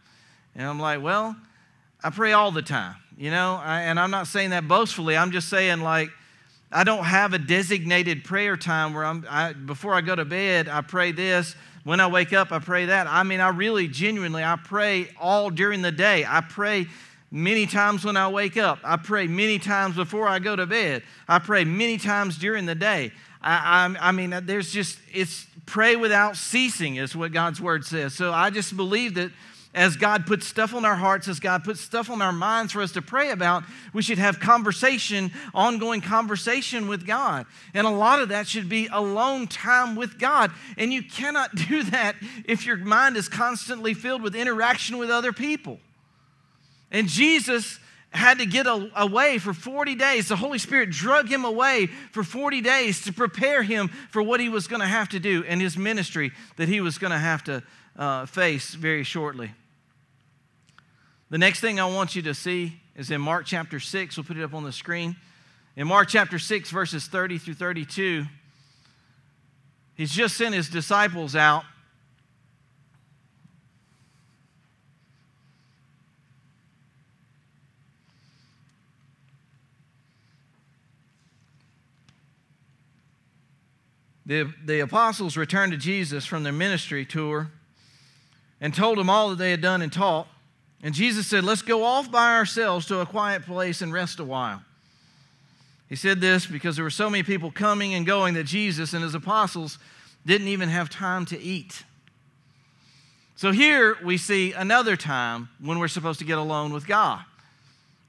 And 0.61 0.69
I'm 0.69 0.79
like, 0.79 1.01
Well, 1.01 1.35
I 2.05 2.11
pray 2.11 2.33
all 2.33 2.53
the 2.53 2.61
time, 2.61 2.97
you 3.17 3.31
know, 3.31 3.59
I, 3.63 3.81
and 3.85 3.99
I'm 3.99 4.11
not 4.11 4.27
saying 4.27 4.51
that 4.51 4.69
boastfully. 4.69 5.17
I'm 5.17 5.33
just 5.33 5.49
saying, 5.49 5.81
like, 5.81 6.11
I 6.71 6.85
don't 6.85 7.05
have 7.05 7.33
a 7.33 7.39
designated 7.39 8.25
prayer 8.25 8.59
time 8.59 8.93
where 8.93 9.07
I'm, 9.07 9.27
I, 9.29 9.55
before 9.55 9.95
I 9.95 10.03
go 10.03 10.15
to 10.15 10.27
bed, 10.27 10.69
I 10.69 10.83
pray 10.83 11.13
this. 11.13 11.57
When 11.85 11.99
I 11.99 12.09
wake 12.09 12.35
up, 12.35 12.53
I 12.53 12.59
pray 12.59 12.87
that. 12.87 13.07
I 13.07 13.23
mean, 13.23 13.41
I 13.41 13.49
really 13.49 13.89
genuinely, 13.89 14.45
I 14.45 14.57
pray 14.63 15.09
all 15.19 15.49
during 15.49 15.81
the 15.81 15.93
day. 15.93 16.27
I 16.29 16.43
pray 16.43 16.87
many 17.31 17.65
times 17.65 18.05
when 18.05 18.19
I 18.19 18.29
wake 18.29 18.59
up. 18.59 18.81
I 18.85 18.99
pray 18.99 19.27
many 19.29 19.59
times 19.59 19.97
before 19.97 20.29
I 20.29 20.41
go 20.41 20.57
to 20.57 20.67
bed. 20.67 21.03
I 21.27 21.39
pray 21.39 21.65
many 21.65 21.97
times 21.97 22.37
during 22.37 22.67
the 22.67 22.75
day. 22.75 23.13
I, 23.41 23.97
I, 23.99 24.09
I, 24.09 24.13
mean, 24.13 24.39
there's 24.43 24.71
just, 24.71 24.99
it's 25.11 25.47
pray 25.65 25.97
without 25.97 26.37
ceasing, 26.37 26.97
is 26.97 27.17
what 27.17 27.33
God's 27.33 27.63
word 27.63 27.87
says. 27.87 28.13
So 28.13 28.31
I 28.31 28.51
just 28.51 28.77
believe 28.77 29.15
that 29.15 29.31
as 29.73 29.97
God 29.97 30.27
puts 30.27 30.47
stuff 30.47 30.75
on 30.75 30.85
our 30.85 30.97
hearts, 30.97 31.29
as 31.29 31.39
God 31.39 31.63
puts 31.63 31.81
stuff 31.81 32.11
on 32.11 32.21
our 32.21 32.33
minds 32.33 32.73
for 32.73 32.83
us 32.83 32.93
to 32.93 33.03
pray 33.03 33.31
about, 33.31 33.63
we 33.93 34.03
should 34.03 34.19
have 34.19 34.41
conversation, 34.41 35.31
ongoing 35.55 36.01
conversation 36.01 36.89
with 36.89 37.07
God. 37.07 37.47
And 37.73 37.87
a 37.87 37.91
lot 37.91 38.21
of 38.21 38.31
that 38.31 38.49
should 38.49 38.69
be 38.69 38.89
alone 38.91 39.47
time 39.47 39.95
with 39.95 40.19
God. 40.19 40.51
And 40.77 40.93
you 40.93 41.03
cannot 41.05 41.55
do 41.69 41.85
that 41.85 42.17
if 42.45 42.67
your 42.67 42.79
mind 42.79 43.17
is 43.17 43.29
constantly 43.29 43.95
filled 43.95 44.23
with 44.23 44.35
interaction 44.35 44.99
with 44.99 45.09
other 45.09 45.33
people. 45.33 45.79
And 46.91 47.07
Jesus 47.07 47.79
had 48.13 48.39
to 48.39 48.47
get 48.47 48.67
away 48.69 49.39
for 49.39 49.55
40 49.55 49.95
days. 49.95 50.27
The 50.27 50.35
Holy 50.35 50.59
Spirit 50.59 50.91
drug 50.91 51.29
him 51.29 51.45
away 51.45 51.87
for 51.87 52.25
40 52.25 52.61
days 52.61 53.03
to 53.05 53.13
prepare 53.13 53.63
him 53.63 53.87
for 54.11 54.21
what 54.21 54.41
he 54.41 54.49
was 54.49 54.67
going 54.67 54.81
to 54.81 54.89
have 54.89 55.11
to 55.11 55.21
do 55.21 55.45
and 55.47 55.61
his 55.61 55.77
ministry 55.77 56.33
that 56.57 56.69
he 56.69 56.81
was 56.81 56.99
going 56.99 57.13
to 57.13 57.19
have 57.19 57.45
to 57.45 57.63
uh, 57.97 58.27
face 58.27 58.75
very 58.75 59.05
shortly. 59.05 59.53
The 61.31 61.39
next 61.39 61.61
thing 61.61 61.79
I 61.79 61.87
want 61.87 62.17
you 62.17 62.23
to 62.23 62.35
see 62.35 62.81
is 62.97 63.11
in 63.13 63.21
Mark 63.21 63.47
chapter 63.47 63.79
6. 63.79 64.17
We'll 64.17 64.25
put 64.25 64.37
it 64.37 64.43
up 64.43 64.53
on 64.53 64.65
the 64.65 64.73
screen. 64.73 65.15
In 65.77 65.87
Mark 65.87 66.09
chapter 66.09 66.41
6, 66.41 66.71
verses 66.71 67.07
30 67.07 67.39
through 67.39 67.55
32, 67.55 68.27
he's 69.95 70.11
just 70.11 70.37
sent 70.37 70.55
his 70.55 70.69
disciples 70.69 71.37
out 71.37 71.65
The, 84.31 84.49
the 84.65 84.79
apostles 84.79 85.37
returned 85.37 85.73
to 85.73 85.77
Jesus 85.77 86.25
from 86.25 86.45
their 86.45 86.53
ministry 86.53 87.05
tour 87.05 87.51
and 88.61 88.73
told 88.73 88.97
him 88.97 89.11
all 89.11 89.31
that 89.31 89.39
they 89.39 89.51
had 89.51 89.61
done 89.61 89.83
and 89.83 89.93
taught. 89.93 90.29
And 90.83 90.95
Jesus 90.95 91.27
said, 91.27 91.45
Let's 91.45 91.63
go 91.63 91.85
off 91.85 92.11
by 92.11 92.37
ourselves 92.37 92.87
to 92.87 93.01
a 93.01 93.07
quiet 93.07 93.45
place 93.45 93.83
and 93.83 93.93
rest 93.93 94.21
a 94.21 94.25
while. 94.25 94.63
He 95.89 95.97
said 95.97 96.21
this 96.21 96.47
because 96.47 96.77
there 96.77 96.85
were 96.85 96.91
so 96.91 97.11
many 97.11 97.23
people 97.23 97.51
coming 97.51 97.95
and 97.95 98.07
going 98.07 98.35
that 98.35 98.45
Jesus 98.45 98.95
and 98.95 99.03
his 99.03 99.15
apostles 99.15 99.79
didn't 100.25 100.49
even 100.49 100.69
have 100.69 100.89
time 100.89 101.25
to 101.27 101.39
eat. 101.39 101.83
So 103.35 103.53
here 103.53 103.97
we 104.05 104.17
see 104.17 104.53
another 104.53 104.97
time 104.97 105.49
when 105.61 105.79
we're 105.79 105.89
supposed 105.89 106.19
to 106.21 106.25
get 106.25 106.39
alone 106.39 106.73
with 106.73 106.87
God, 106.87 107.25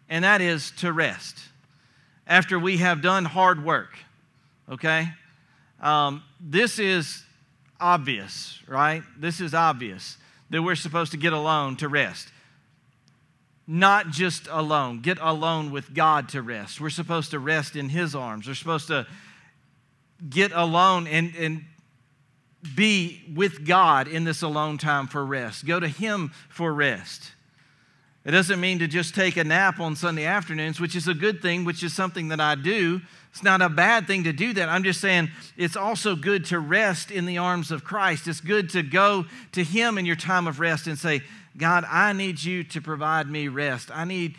and 0.09 0.23
that 0.23 0.41
is 0.41 0.71
to 0.77 0.91
rest 0.91 1.39
after 2.27 2.59
we 2.59 2.77
have 2.77 3.01
done 3.01 3.25
hard 3.25 3.63
work. 3.63 3.97
Okay? 4.69 5.07
Um, 5.79 6.23
this 6.39 6.79
is 6.79 7.23
obvious, 7.79 8.59
right? 8.67 9.03
This 9.17 9.41
is 9.41 9.53
obvious 9.53 10.17
that 10.49 10.61
we're 10.61 10.75
supposed 10.75 11.11
to 11.11 11.17
get 11.17 11.33
alone 11.33 11.77
to 11.77 11.87
rest. 11.87 12.27
Not 13.73 14.09
just 14.09 14.49
alone, 14.51 14.99
get 14.99 15.17
alone 15.21 15.71
with 15.71 15.93
God 15.93 16.27
to 16.29 16.41
rest. 16.41 16.81
We're 16.81 16.89
supposed 16.89 17.31
to 17.31 17.39
rest 17.39 17.77
in 17.77 17.87
His 17.87 18.13
arms. 18.13 18.45
We're 18.45 18.53
supposed 18.53 18.87
to 18.87 19.07
get 20.29 20.51
alone 20.51 21.07
and, 21.07 21.33
and 21.37 21.63
be 22.75 23.23
with 23.33 23.65
God 23.65 24.09
in 24.09 24.25
this 24.25 24.41
alone 24.41 24.77
time 24.77 25.07
for 25.07 25.25
rest. 25.25 25.65
Go 25.65 25.79
to 25.79 25.87
Him 25.87 26.33
for 26.49 26.73
rest. 26.73 27.31
It 28.25 28.31
doesn't 28.31 28.59
mean 28.59 28.79
to 28.79 28.87
just 28.87 29.15
take 29.15 29.37
a 29.37 29.43
nap 29.45 29.79
on 29.79 29.95
Sunday 29.95 30.25
afternoons, 30.25 30.81
which 30.81 30.93
is 30.93 31.07
a 31.07 31.13
good 31.13 31.41
thing, 31.41 31.63
which 31.63 31.81
is 31.81 31.93
something 31.93 32.27
that 32.27 32.41
I 32.41 32.55
do. 32.55 32.99
It's 33.31 33.41
not 33.41 33.61
a 33.61 33.69
bad 33.69 34.05
thing 34.05 34.25
to 34.25 34.33
do 34.33 34.51
that. 34.51 34.67
I'm 34.67 34.83
just 34.83 34.99
saying 34.99 35.29
it's 35.55 35.77
also 35.77 36.17
good 36.17 36.43
to 36.47 36.59
rest 36.59 37.09
in 37.09 37.25
the 37.25 37.37
arms 37.37 37.71
of 37.71 37.85
Christ. 37.85 38.27
It's 38.27 38.41
good 38.41 38.69
to 38.71 38.83
go 38.83 39.27
to 39.53 39.63
Him 39.63 39.97
in 39.97 40.05
your 40.05 40.17
time 40.17 40.45
of 40.45 40.59
rest 40.59 40.87
and 40.87 40.99
say, 40.99 41.23
God, 41.57 41.85
I 41.89 42.13
need 42.13 42.41
you 42.43 42.63
to 42.65 42.81
provide 42.81 43.29
me 43.29 43.47
rest. 43.47 43.89
I 43.93 44.05
need, 44.05 44.35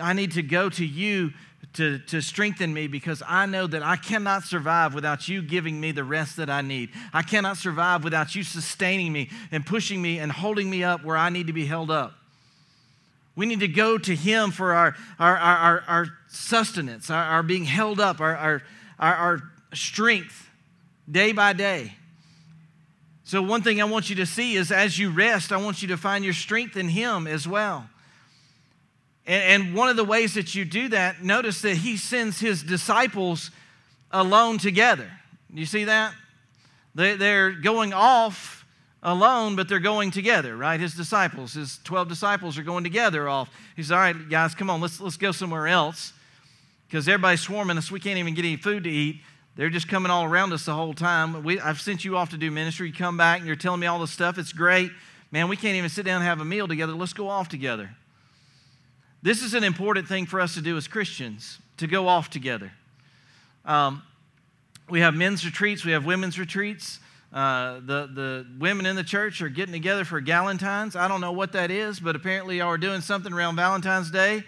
I 0.00 0.12
need 0.12 0.32
to 0.32 0.42
go 0.42 0.68
to 0.70 0.84
you 0.84 1.32
to, 1.74 1.98
to 1.98 2.20
strengthen 2.20 2.72
me 2.72 2.86
because 2.86 3.22
I 3.26 3.46
know 3.46 3.66
that 3.66 3.82
I 3.82 3.96
cannot 3.96 4.44
survive 4.44 4.94
without 4.94 5.28
you 5.28 5.42
giving 5.42 5.80
me 5.80 5.92
the 5.92 6.04
rest 6.04 6.36
that 6.36 6.48
I 6.48 6.62
need. 6.62 6.90
I 7.12 7.22
cannot 7.22 7.58
survive 7.58 8.02
without 8.02 8.34
you 8.34 8.42
sustaining 8.42 9.12
me 9.12 9.30
and 9.52 9.64
pushing 9.64 10.00
me 10.00 10.18
and 10.18 10.32
holding 10.32 10.70
me 10.70 10.82
up 10.82 11.04
where 11.04 11.16
I 11.16 11.28
need 11.28 11.46
to 11.48 11.52
be 11.52 11.66
held 11.66 11.90
up. 11.90 12.14
We 13.36 13.44
need 13.44 13.60
to 13.60 13.68
go 13.68 13.98
to 13.98 14.16
Him 14.16 14.50
for 14.50 14.72
our, 14.72 14.96
our, 15.18 15.36
our, 15.36 15.84
our 15.86 16.06
sustenance, 16.28 17.10
our, 17.10 17.22
our, 17.22 17.42
being 17.42 17.64
held 17.64 18.00
up, 18.00 18.20
our, 18.20 18.34
our, 18.34 18.62
our 18.98 19.42
strength 19.74 20.48
day 21.10 21.32
by 21.32 21.52
day. 21.52 21.94
So, 23.26 23.42
one 23.42 23.60
thing 23.60 23.80
I 23.80 23.84
want 23.86 24.08
you 24.08 24.14
to 24.16 24.24
see 24.24 24.54
is 24.54 24.70
as 24.70 25.00
you 25.00 25.10
rest, 25.10 25.50
I 25.50 25.56
want 25.56 25.82
you 25.82 25.88
to 25.88 25.96
find 25.96 26.24
your 26.24 26.32
strength 26.32 26.76
in 26.76 26.88
Him 26.88 27.26
as 27.26 27.46
well. 27.46 27.90
And, 29.26 29.64
and 29.64 29.74
one 29.74 29.88
of 29.88 29.96
the 29.96 30.04
ways 30.04 30.34
that 30.34 30.54
you 30.54 30.64
do 30.64 30.90
that, 30.90 31.24
notice 31.24 31.60
that 31.62 31.78
He 31.78 31.96
sends 31.96 32.38
His 32.38 32.62
disciples 32.62 33.50
alone 34.12 34.58
together. 34.58 35.10
You 35.52 35.66
see 35.66 35.82
that? 35.84 36.14
They, 36.94 37.16
they're 37.16 37.50
going 37.50 37.92
off 37.92 38.64
alone, 39.02 39.56
but 39.56 39.68
they're 39.68 39.80
going 39.80 40.12
together, 40.12 40.56
right? 40.56 40.78
His 40.78 40.94
disciples, 40.94 41.54
his 41.54 41.80
12 41.82 42.08
disciples 42.08 42.56
are 42.58 42.62
going 42.62 42.84
together 42.84 43.28
off. 43.28 43.50
He's 43.74 43.90
all 43.90 43.98
right, 43.98 44.28
guys, 44.30 44.54
come 44.54 44.70
on, 44.70 44.80
let's, 44.80 45.00
let's 45.00 45.16
go 45.16 45.32
somewhere 45.32 45.66
else. 45.66 46.12
Because 46.86 47.08
everybody's 47.08 47.40
swarming 47.40 47.76
us. 47.76 47.90
We 47.90 47.98
can't 47.98 48.18
even 48.18 48.34
get 48.34 48.44
any 48.44 48.56
food 48.56 48.84
to 48.84 48.90
eat. 48.90 49.20
They're 49.56 49.70
just 49.70 49.88
coming 49.88 50.10
all 50.10 50.24
around 50.24 50.52
us 50.52 50.66
the 50.66 50.74
whole 50.74 50.92
time. 50.92 51.42
We, 51.42 51.58
I've 51.58 51.80
sent 51.80 52.04
you 52.04 52.18
off 52.18 52.30
to 52.30 52.36
do 52.36 52.50
ministry. 52.50 52.88
You 52.88 52.94
come 52.94 53.16
back 53.16 53.38
and 53.38 53.46
you're 53.46 53.56
telling 53.56 53.80
me 53.80 53.86
all 53.86 53.98
this 53.98 54.10
stuff. 54.10 54.36
It's 54.36 54.52
great. 54.52 54.92
Man, 55.32 55.48
we 55.48 55.56
can't 55.56 55.76
even 55.76 55.88
sit 55.88 56.04
down 56.04 56.16
and 56.16 56.24
have 56.24 56.40
a 56.40 56.44
meal 56.44 56.68
together. 56.68 56.92
Let's 56.92 57.14
go 57.14 57.28
off 57.28 57.48
together. 57.48 57.90
This 59.22 59.42
is 59.42 59.54
an 59.54 59.64
important 59.64 60.06
thing 60.06 60.26
for 60.26 60.40
us 60.40 60.54
to 60.54 60.60
do 60.60 60.76
as 60.76 60.86
Christians, 60.86 61.58
to 61.78 61.86
go 61.86 62.06
off 62.06 62.28
together. 62.28 62.70
Um, 63.64 64.02
we 64.90 65.00
have 65.00 65.14
men's 65.14 65.44
retreats, 65.44 65.84
we 65.84 65.92
have 65.92 66.04
women's 66.04 66.38
retreats. 66.38 67.00
Uh, 67.32 67.80
the, 67.80 68.08
the 68.14 68.46
women 68.58 68.86
in 68.86 68.94
the 68.94 69.02
church 69.02 69.42
are 69.42 69.48
getting 69.48 69.72
together 69.72 70.04
for 70.04 70.22
Galentine's. 70.22 70.94
I 70.94 71.08
don't 71.08 71.20
know 71.20 71.32
what 71.32 71.52
that 71.52 71.70
is, 71.70 71.98
but 71.98 72.14
apparently 72.14 72.58
y'all 72.58 72.68
are 72.68 72.78
doing 72.78 73.00
something 73.00 73.32
around 73.32 73.56
Valentine's 73.56 74.10
Day 74.10 74.44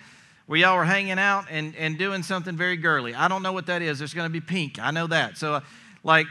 where 0.49 0.59
y'all 0.59 0.73
are 0.73 0.85
hanging 0.85 1.19
out 1.19 1.45
and, 1.51 1.77
and 1.77 1.99
doing 1.99 2.23
something 2.23 2.57
very 2.57 2.79
girly. 2.79 3.15
I 3.15 3.29
don't 3.29 3.43
know 3.43 3.53
what 3.53 3.67
that 3.67 3.83
is. 3.83 3.99
There's 3.99 4.15
going 4.15 4.27
to 4.27 4.33
be 4.33 4.41
pink. 4.41 4.79
I 4.81 4.91
know 4.91 5.07
that. 5.07 5.37
So, 5.37 5.57
uh, 5.57 5.61
like, 6.03 6.27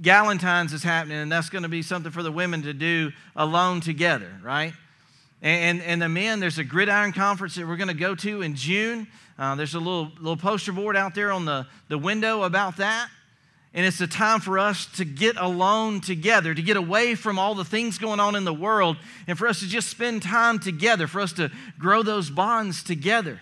Galentine's 0.00 0.72
is 0.72 0.82
happening, 0.82 1.18
and 1.18 1.30
that's 1.30 1.50
going 1.50 1.62
to 1.62 1.68
be 1.68 1.82
something 1.82 2.10
for 2.10 2.22
the 2.22 2.32
women 2.32 2.62
to 2.62 2.72
do 2.72 3.12
alone 3.36 3.82
together, 3.82 4.32
right? 4.42 4.72
And, 5.42 5.82
and 5.82 6.00
the 6.00 6.08
men, 6.08 6.40
there's 6.40 6.56
a 6.56 6.64
gridiron 6.64 7.12
conference 7.12 7.54
that 7.56 7.68
we're 7.68 7.76
going 7.76 7.88
to 7.88 7.94
go 7.94 8.14
to 8.14 8.40
in 8.40 8.56
June. 8.56 9.06
Uh, 9.38 9.54
there's 9.56 9.74
a 9.74 9.78
little, 9.78 10.10
little 10.16 10.38
poster 10.38 10.72
board 10.72 10.96
out 10.96 11.14
there 11.14 11.30
on 11.30 11.44
the, 11.44 11.66
the 11.88 11.98
window 11.98 12.44
about 12.44 12.78
that. 12.78 13.10
And 13.78 13.86
it's 13.86 14.00
a 14.00 14.08
time 14.08 14.40
for 14.40 14.58
us 14.58 14.86
to 14.96 15.04
get 15.04 15.36
alone 15.36 16.00
together, 16.00 16.52
to 16.52 16.62
get 16.62 16.76
away 16.76 17.14
from 17.14 17.38
all 17.38 17.54
the 17.54 17.64
things 17.64 17.96
going 17.96 18.18
on 18.18 18.34
in 18.34 18.44
the 18.44 18.52
world, 18.52 18.96
and 19.28 19.38
for 19.38 19.46
us 19.46 19.60
to 19.60 19.68
just 19.68 19.88
spend 19.88 20.20
time 20.24 20.58
together, 20.58 21.06
for 21.06 21.20
us 21.20 21.32
to 21.34 21.52
grow 21.78 22.02
those 22.02 22.28
bonds 22.28 22.82
together. 22.82 23.40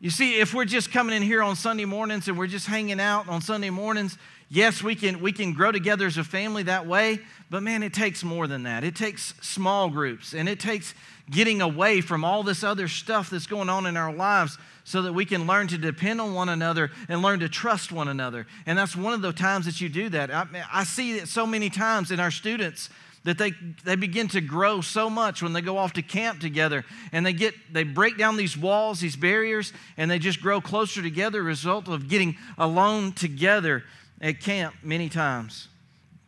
You 0.00 0.08
see, 0.08 0.40
if 0.40 0.54
we're 0.54 0.64
just 0.64 0.90
coming 0.90 1.14
in 1.14 1.20
here 1.20 1.42
on 1.42 1.56
Sunday 1.56 1.84
mornings 1.84 2.26
and 2.26 2.38
we're 2.38 2.46
just 2.46 2.66
hanging 2.66 3.00
out 3.00 3.28
on 3.28 3.42
Sunday 3.42 3.68
mornings, 3.68 4.16
yes, 4.52 4.82
we 4.82 4.94
can, 4.94 5.20
we 5.22 5.32
can 5.32 5.54
grow 5.54 5.72
together 5.72 6.06
as 6.06 6.18
a 6.18 6.24
family 6.24 6.62
that 6.64 6.86
way, 6.86 7.18
but 7.48 7.62
man, 7.62 7.82
it 7.82 7.94
takes 7.94 8.22
more 8.22 8.46
than 8.46 8.64
that. 8.64 8.84
It 8.84 8.94
takes 8.94 9.32
small 9.40 9.88
groups 9.88 10.34
and 10.34 10.46
it 10.46 10.60
takes 10.60 10.94
getting 11.30 11.62
away 11.62 12.02
from 12.02 12.22
all 12.22 12.42
this 12.42 12.62
other 12.62 12.86
stuff 12.86 13.30
that's 13.30 13.46
going 13.46 13.70
on 13.70 13.86
in 13.86 13.96
our 13.96 14.14
lives 14.14 14.58
so 14.84 15.02
that 15.02 15.14
we 15.14 15.24
can 15.24 15.46
learn 15.46 15.68
to 15.68 15.78
depend 15.78 16.20
on 16.20 16.34
one 16.34 16.50
another 16.50 16.90
and 17.08 17.22
learn 17.22 17.40
to 17.40 17.48
trust 17.48 17.92
one 17.92 18.08
another. 18.08 18.46
And 18.66 18.78
that's 18.78 18.94
one 18.94 19.14
of 19.14 19.22
the 19.22 19.32
times 19.32 19.64
that 19.64 19.80
you 19.80 19.88
do 19.88 20.10
that. 20.10 20.30
I, 20.30 20.46
I 20.70 20.84
see 20.84 21.12
it 21.12 21.28
so 21.28 21.46
many 21.46 21.70
times 21.70 22.10
in 22.10 22.20
our 22.20 22.30
students 22.30 22.90
that 23.24 23.38
they, 23.38 23.52
they 23.84 23.96
begin 23.96 24.28
to 24.28 24.40
grow 24.42 24.82
so 24.82 25.08
much 25.08 25.42
when 25.42 25.54
they 25.54 25.62
go 25.62 25.78
off 25.78 25.94
to 25.94 26.02
camp 26.02 26.40
together 26.40 26.84
and 27.12 27.24
they 27.24 27.32
get 27.32 27.54
they 27.72 27.84
break 27.84 28.18
down 28.18 28.36
these 28.36 28.58
walls 28.58 28.98
these 28.98 29.14
barriers 29.14 29.72
and 29.96 30.10
they 30.10 30.18
just 30.18 30.40
grow 30.40 30.60
closer 30.60 31.00
together 31.00 31.38
as 31.48 31.64
a 31.64 31.68
result 31.68 31.86
of 31.86 32.08
getting 32.08 32.36
alone 32.58 33.12
together 33.12 33.84
at 34.22 34.40
camp 34.40 34.74
many 34.82 35.10
times. 35.10 35.68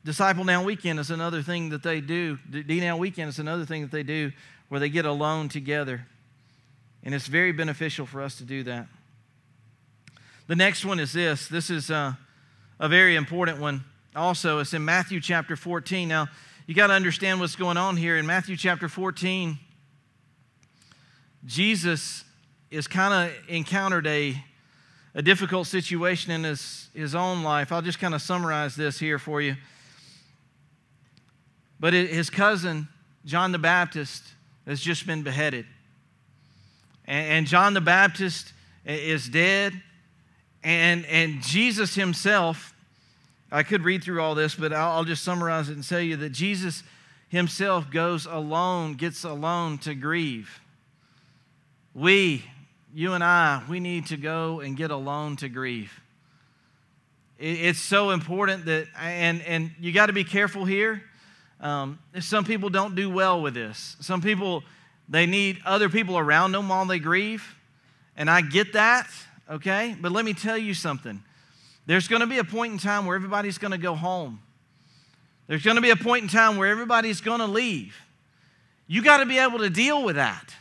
Disciple 0.05 0.45
now 0.45 0.63
weekend 0.63 0.99
is 0.99 1.11
another 1.11 1.41
thing 1.41 1.71
that 1.71 1.83
they 1.83 2.03
do. 2.03 2.37
D 2.51 2.81
now 2.81 2.99
weekend 2.99 3.31
is 3.31 3.39
another 3.39 3.65
thing 3.65 3.81
that 3.83 3.91
they 3.91 4.03
do 4.03 4.33
where 4.69 4.79
they 4.79 4.91
get 4.91 5.07
alone 5.07 5.49
together. 5.49 6.07
And 7.03 7.15
it's 7.15 7.27
very 7.27 7.53
beneficial 7.53 8.05
for 8.05 8.21
us 8.21 8.37
to 8.37 8.45
do 8.45 8.65
that. 8.65 8.89
The 10.47 10.57
next 10.57 10.85
one 10.85 11.01
is 11.01 11.15
this. 11.15 11.49
This 11.49 11.71
is 11.71 11.91
uh, 11.91 12.13
a 12.79 12.89
very 12.89 13.17
important 13.17 13.61
one. 13.61 13.85
Also 14.15 14.59
it's 14.59 14.75
in 14.75 14.85
matthew 14.85 15.21
chapter 15.21 15.57
14 15.57 16.07
now 16.07 16.29
you 16.67 16.75
got 16.75 16.87
to 16.87 16.95
understand 16.95 17.41
what's 17.41 17.57
going 17.57 17.77
on 17.77 17.99
here. 17.99 18.17
In 18.17 18.25
Matthew 18.25 18.57
chapter 18.57 18.89
14, 18.89 19.59
Jesus 21.45 22.25
is 22.71 22.89
kind 22.89 23.13
of 23.31 23.51
encountered 23.51 24.07
a, 24.07 24.43
a 25.15 25.23
difficult 25.23 25.67
situation 25.67 26.33
in 26.33 26.45
his, 26.45 26.89
his 26.95 27.15
own 27.15 27.43
life. 27.43 27.73
I'll 27.73 27.83
just 27.83 27.99
kind 27.99 28.15
of 28.15 28.23
summarize 28.23 28.75
this 28.75 28.99
here 28.99 29.19
for 29.19 29.41
you. 29.41 29.57
But 31.79 31.93
his 31.93 32.31
cousin, 32.31 32.89
John 33.25 33.53
the 33.53 33.59
Baptist, 33.59 34.23
has 34.67 34.81
just 34.81 35.07
been 35.07 35.23
beheaded. 35.23 35.67
And, 37.07 37.47
John 37.47 37.75
the 37.75 37.81
Baptist 37.81 38.53
is 38.87 39.29
dead. 39.29 39.75
And, 40.63 41.05
and 41.07 41.43
Jesus 41.43 41.95
himself 41.95 42.75
I 43.55 43.63
could 43.63 43.85
read 43.85 44.03
through 44.03 44.21
all 44.21 44.35
this, 44.35 44.57
but 44.57 44.73
I'll, 44.73 45.05
just 45.05 45.23
summarize 45.23 45.69
it 45.69 45.75
and 45.75 45.89
tell 45.89 46.01
you 46.01 46.17
that 46.17 46.31
Jesus 46.31 46.83
himself 47.29 47.89
goes 47.89 48.27
alone, 48.27 48.95
gets 48.95 49.23
alone 49.23 49.79
to 49.79 49.95
grieve. 49.95 50.61
We, 51.95 52.45
you 52.95 53.15
and 53.15 53.25
I, 53.25 53.63
we 53.69 53.81
need 53.81 54.07
to 54.07 54.17
go 54.17 54.61
and 54.61 54.77
get 54.77 54.93
alone 54.93 55.35
to 55.37 55.49
grieve. 55.49 55.93
It's 57.39 57.81
so 57.81 58.11
important 58.11 58.67
that, 58.67 58.87
and, 59.01 59.43
and 59.43 59.73
you 59.81 59.93
got 59.93 60.07
to 60.07 60.13
be 60.13 60.23
careful 60.23 60.65
here. 60.65 61.03
Um, 61.61 61.99
some 62.21 62.45
people 62.45 62.71
don't 62.71 62.95
do 62.95 63.11
well 63.11 63.43
with 63.43 63.55
this. 63.55 63.97
Some 64.01 64.23
people, 64.23 64.63
they 65.09 65.27
need 65.27 65.59
other 65.65 65.89
people 65.89 66.17
around 66.17 66.53
them 66.53 66.69
while 66.69 66.85
they 66.87 67.01
grieve. 67.01 67.57
And 68.17 68.31
I 68.31 68.41
get 68.41 68.75
that, 68.75 69.11
okay? 69.51 69.97
But 70.01 70.13
let 70.13 70.25
me 70.25 70.33
tell 70.33 70.57
you 70.57 70.73
something. 70.73 71.21
There's 71.87 72.07
going 72.07 72.21
to 72.21 72.29
be 72.29 72.39
a 72.39 72.45
point 72.45 72.75
in 72.75 72.79
time 72.79 73.07
where 73.07 73.17
everybody's 73.17 73.59
going 73.59 73.73
to 73.73 73.79
go 73.79 73.97
home. 73.97 74.41
There's 75.49 75.65
going 75.65 75.77
to 75.77 75.83
be 75.83 75.91
a 75.91 75.97
point 75.97 76.23
in 76.23 76.29
time 76.29 76.57
where 76.57 76.71
everybody's 76.71 77.21
going 77.21 77.41
to 77.41 77.47
leave. 77.47 77.97
You 78.87 79.03
got 79.03 79.17
to 79.17 79.27
be 79.27 79.39
able 79.39 79.59
to 79.59 79.69
deal 79.69 80.05
with 80.05 80.15
that. 80.15 80.55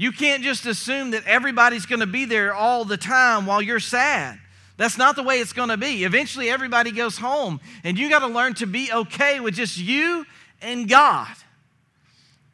You 0.00 0.12
can't 0.12 0.42
just 0.42 0.64
assume 0.64 1.10
that 1.10 1.26
everybody's 1.26 1.84
going 1.84 2.00
to 2.00 2.06
be 2.06 2.24
there 2.24 2.54
all 2.54 2.86
the 2.86 2.96
time 2.96 3.44
while 3.44 3.60
you're 3.60 3.78
sad. 3.78 4.40
That's 4.78 4.96
not 4.96 5.14
the 5.14 5.22
way 5.22 5.40
it's 5.40 5.52
going 5.52 5.68
to 5.68 5.76
be. 5.76 6.04
Eventually, 6.04 6.48
everybody 6.48 6.90
goes 6.90 7.18
home, 7.18 7.60
and 7.84 7.98
you 7.98 8.08
got 8.08 8.20
to 8.20 8.26
learn 8.26 8.54
to 8.54 8.66
be 8.66 8.90
okay 8.90 9.40
with 9.40 9.56
just 9.56 9.76
you 9.76 10.24
and 10.62 10.88
God. 10.88 11.28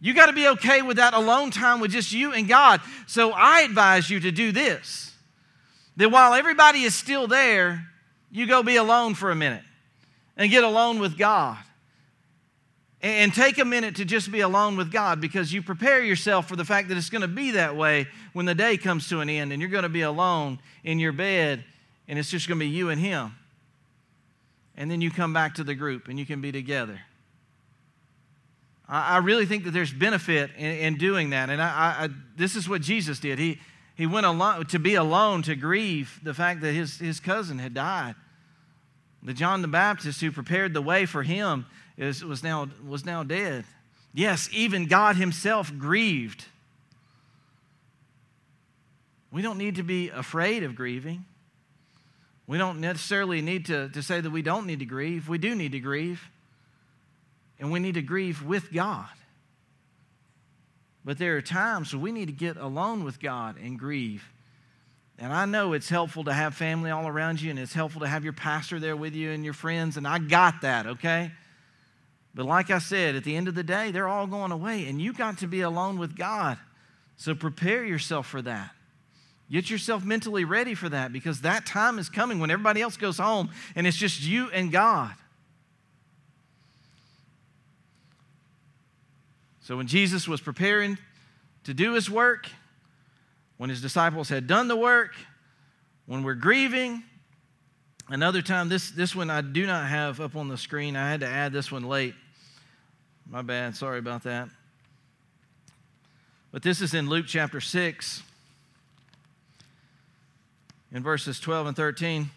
You 0.00 0.12
got 0.12 0.26
to 0.26 0.32
be 0.32 0.48
okay 0.48 0.82
with 0.82 0.96
that 0.96 1.14
alone 1.14 1.52
time 1.52 1.78
with 1.78 1.92
just 1.92 2.12
you 2.12 2.32
and 2.32 2.48
God. 2.48 2.80
So 3.06 3.30
I 3.30 3.60
advise 3.60 4.10
you 4.10 4.18
to 4.18 4.32
do 4.32 4.50
this 4.50 5.12
that 5.98 6.10
while 6.10 6.34
everybody 6.34 6.82
is 6.82 6.96
still 6.96 7.28
there, 7.28 7.86
you 8.32 8.48
go 8.48 8.64
be 8.64 8.74
alone 8.74 9.14
for 9.14 9.30
a 9.30 9.36
minute 9.36 9.62
and 10.36 10.50
get 10.50 10.64
alone 10.64 10.98
with 10.98 11.16
God. 11.16 11.58
And 13.06 13.32
take 13.32 13.58
a 13.58 13.64
minute 13.64 13.96
to 13.96 14.04
just 14.04 14.32
be 14.32 14.40
alone 14.40 14.76
with 14.76 14.90
God 14.90 15.20
because 15.20 15.52
you 15.52 15.62
prepare 15.62 16.02
yourself 16.02 16.48
for 16.48 16.56
the 16.56 16.64
fact 16.64 16.88
that 16.88 16.96
it's 16.96 17.08
going 17.08 17.22
to 17.22 17.28
be 17.28 17.52
that 17.52 17.76
way 17.76 18.08
when 18.32 18.46
the 18.46 18.54
day 18.54 18.76
comes 18.76 19.08
to 19.10 19.20
an 19.20 19.28
end 19.30 19.52
and 19.52 19.62
you're 19.62 19.70
going 19.70 19.84
to 19.84 19.88
be 19.88 20.00
alone 20.00 20.58
in 20.82 20.98
your 20.98 21.12
bed 21.12 21.62
and 22.08 22.18
it's 22.18 22.30
just 22.30 22.48
going 22.48 22.58
to 22.58 22.64
be 22.64 22.70
you 22.70 22.90
and 22.90 23.00
Him. 23.00 23.32
And 24.76 24.90
then 24.90 25.00
you 25.00 25.12
come 25.12 25.32
back 25.32 25.54
to 25.54 25.62
the 25.62 25.76
group 25.76 26.08
and 26.08 26.18
you 26.18 26.26
can 26.26 26.40
be 26.40 26.50
together. 26.50 27.00
I, 28.88 29.18
really 29.18 29.46
think 29.46 29.64
that 29.64 29.70
there's 29.70 29.92
benefit 29.92 30.50
in, 30.56 30.72
in 30.72 30.96
doing 30.96 31.30
that. 31.30 31.48
And 31.48 31.62
I, 31.62 31.66
I, 31.66 32.08
this 32.36 32.56
is 32.56 32.68
what 32.68 32.82
Jesus 32.82 33.20
did. 33.20 33.38
He, 33.38 33.60
he 33.94 34.06
went 34.06 34.26
alone 34.26 34.66
to 34.66 34.78
be 34.80 34.96
alone 34.96 35.42
to 35.42 35.54
grieve 35.54 36.18
the 36.24 36.34
fact 36.34 36.60
that 36.62 36.72
his, 36.72 36.98
his 36.98 37.20
cousin 37.20 37.58
had 37.58 37.72
died. 37.74 38.16
The 39.22 39.34
John 39.34 39.62
the 39.62 39.68
Baptist 39.68 40.20
who 40.20 40.30
prepared 40.32 40.74
the 40.74 40.82
way 40.82 41.06
for 41.06 41.22
him 41.22 41.66
is, 41.96 42.24
was, 42.24 42.42
now, 42.42 42.68
was 42.86 43.04
now 43.04 43.22
dead. 43.22 43.64
Yes, 44.12 44.48
even 44.52 44.86
God 44.86 45.16
Himself 45.16 45.72
grieved. 45.76 46.44
We 49.30 49.42
don't 49.42 49.58
need 49.58 49.76
to 49.76 49.82
be 49.82 50.08
afraid 50.08 50.62
of 50.62 50.74
grieving. 50.74 51.24
We 52.46 52.58
don't 52.58 52.80
necessarily 52.80 53.42
need 53.42 53.66
to, 53.66 53.88
to 53.90 54.02
say 54.02 54.20
that 54.20 54.30
we 54.30 54.42
don't 54.42 54.66
need 54.66 54.78
to 54.78 54.84
grieve. 54.84 55.28
We 55.28 55.38
do 55.38 55.54
need 55.54 55.72
to 55.72 55.80
grieve. 55.80 56.22
And 57.58 57.72
we 57.72 57.80
need 57.80 57.94
to 57.94 58.02
grieve 58.02 58.42
with 58.42 58.72
God. 58.72 59.08
But 61.04 61.18
there 61.18 61.36
are 61.36 61.42
times 61.42 61.92
when 61.92 62.02
we 62.02 62.12
need 62.12 62.26
to 62.26 62.32
get 62.32 62.56
alone 62.56 63.04
with 63.04 63.20
God 63.20 63.56
and 63.62 63.78
grieve. 63.78 64.24
And 65.18 65.32
I 65.32 65.46
know 65.46 65.72
it's 65.72 65.88
helpful 65.88 66.24
to 66.24 66.32
have 66.32 66.54
family 66.54 66.90
all 66.90 67.08
around 67.08 67.40
you, 67.40 67.50
and 67.50 67.58
it's 67.58 67.72
helpful 67.72 68.02
to 68.02 68.08
have 68.08 68.24
your 68.24 68.34
pastor 68.34 68.78
there 68.78 68.96
with 68.96 69.14
you 69.14 69.30
and 69.30 69.44
your 69.44 69.54
friends, 69.54 69.96
and 69.96 70.06
I 70.06 70.18
got 70.18 70.60
that, 70.60 70.86
okay? 70.86 71.32
But 72.36 72.44
like 72.44 72.70
I 72.70 72.78
said, 72.78 73.16
at 73.16 73.24
the 73.24 73.34
end 73.34 73.48
of 73.48 73.54
the 73.54 73.62
day, 73.62 73.90
they're 73.90 74.06
all 74.06 74.26
going 74.26 74.52
away, 74.52 74.86
and 74.86 75.00
you 75.00 75.14
got 75.14 75.38
to 75.38 75.46
be 75.46 75.62
alone 75.62 75.98
with 75.98 76.14
God. 76.14 76.58
So 77.16 77.34
prepare 77.34 77.82
yourself 77.82 78.26
for 78.26 78.42
that. 78.42 78.72
Get 79.50 79.70
yourself 79.70 80.04
mentally 80.04 80.44
ready 80.44 80.74
for 80.74 80.90
that 80.90 81.14
because 81.14 81.40
that 81.40 81.64
time 81.64 81.98
is 81.98 82.10
coming 82.10 82.38
when 82.38 82.50
everybody 82.50 82.82
else 82.82 82.98
goes 82.98 83.16
home 83.16 83.48
and 83.74 83.86
it's 83.86 83.96
just 83.96 84.22
you 84.22 84.50
and 84.50 84.72
God. 84.72 85.14
So 89.60 89.76
when 89.76 89.86
Jesus 89.86 90.28
was 90.28 90.40
preparing 90.40 90.98
to 91.64 91.72
do 91.72 91.94
his 91.94 92.10
work, 92.10 92.50
when 93.56 93.70
his 93.70 93.80
disciples 93.80 94.28
had 94.28 94.46
done 94.46 94.68
the 94.68 94.76
work, 94.76 95.14
when 96.06 96.22
we're 96.22 96.34
grieving, 96.34 97.02
another 98.08 98.42
time, 98.42 98.68
this, 98.68 98.90
this 98.90 99.14
one 99.14 99.30
I 99.30 99.40
do 99.40 99.64
not 99.64 99.86
have 99.88 100.20
up 100.20 100.36
on 100.36 100.48
the 100.48 100.58
screen. 100.58 100.96
I 100.96 101.08
had 101.08 101.20
to 101.20 101.26
add 101.26 101.52
this 101.52 101.72
one 101.72 101.84
late. 101.84 102.14
My 103.28 103.42
bad. 103.42 103.74
Sorry 103.74 103.98
about 103.98 104.22
that. 104.22 104.48
But 106.52 106.62
this 106.62 106.80
is 106.80 106.94
in 106.94 107.08
Luke 107.08 107.26
chapter 107.28 107.60
6, 107.60 108.22
in 110.92 111.02
verses 111.02 111.40
12 111.40 111.66
and 111.66 111.76
13. 111.76 112.30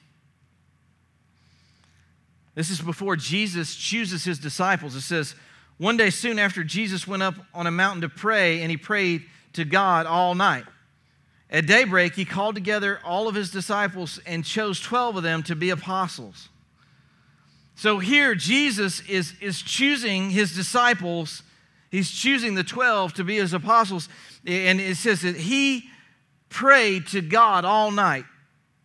This 2.56 2.70
is 2.70 2.82
before 2.82 3.16
Jesus 3.16 3.76
chooses 3.76 4.26
his 4.26 4.40
disciples. 4.40 4.96
It 4.96 5.02
says, 5.02 5.36
one 5.78 5.96
day 5.96 6.10
soon 6.10 6.40
after, 6.40 6.64
Jesus 6.64 7.08
went 7.08 7.24
up 7.24 7.36
on 7.54 7.68
a 7.68 7.72
mountain 7.72 8.02
to 8.02 8.10
pray, 8.10 8.62
and 8.62 8.70
he 8.70 8.76
prayed 8.76 9.24
to 9.54 9.64
God 9.64 10.06
all 10.06 10.36
night. 10.36 10.66
At 11.50 11.68
daybreak, 11.68 12.16
he 12.16 12.26
called 12.26 12.56
together 12.56 13.00
all 13.06 13.28
of 13.28 13.36
his 13.36 13.52
disciples 13.52 14.20
and 14.26 14.44
chose 14.44 14.80
12 14.82 15.18
of 15.18 15.24
them 15.24 15.44
to 15.44 15.56
be 15.56 15.70
apostles. 15.70 16.50
So 17.80 18.00
here, 18.00 18.36
Jesus 18.36 19.00
is, 19.08 19.36
is 19.40 19.62
choosing 19.62 20.32
his 20.32 20.54
disciples, 20.54 21.44
he's 21.90 22.12
choosing 22.12 22.56
the 22.56 22.64
12 22.66 23.14
to 23.14 23.24
be 23.24 23.38
his 23.38 23.54
apostles. 23.54 24.10
And 24.46 24.82
it 24.82 24.98
says 24.98 25.22
that 25.22 25.38
he 25.38 25.86
prayed 26.50 27.08
to 27.08 27.22
God 27.22 27.64
all 27.64 27.90
night. 27.92 28.26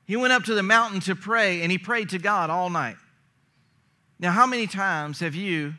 He 0.07 0.15
went 0.15 0.33
up 0.33 0.45
to 0.45 0.55
the 0.55 0.63
mountain 0.63 1.01
to 1.01 1.17
pray, 1.17 1.63
and 1.63 1.73
he 1.73 1.79
prayed 1.79 2.11
to 2.11 2.21
God 2.21 2.51
all 2.51 2.71
night. 2.71 2.95
Now, 4.21 4.31
how 4.31 4.47
many 4.47 4.69
times 4.69 5.19
have 5.19 5.35
you 5.35 5.75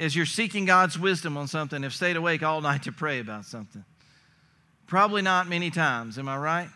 as 0.00 0.16
you're 0.16 0.26
seeking 0.26 0.64
God's 0.64 0.98
wisdom 0.98 1.36
on 1.36 1.46
something 1.46 1.84
have 1.84 1.94
stayed 1.94 2.16
awake 2.16 2.42
all 2.42 2.60
night 2.60 2.82
to 2.82 2.90
pray 2.90 3.20
about 3.20 3.44
something? 3.44 3.84
Probably 4.88 5.22
not 5.22 5.48
many 5.48 5.70
times, 5.70 6.18
am 6.18 6.28
I 6.28 6.36
right? 6.36 6.68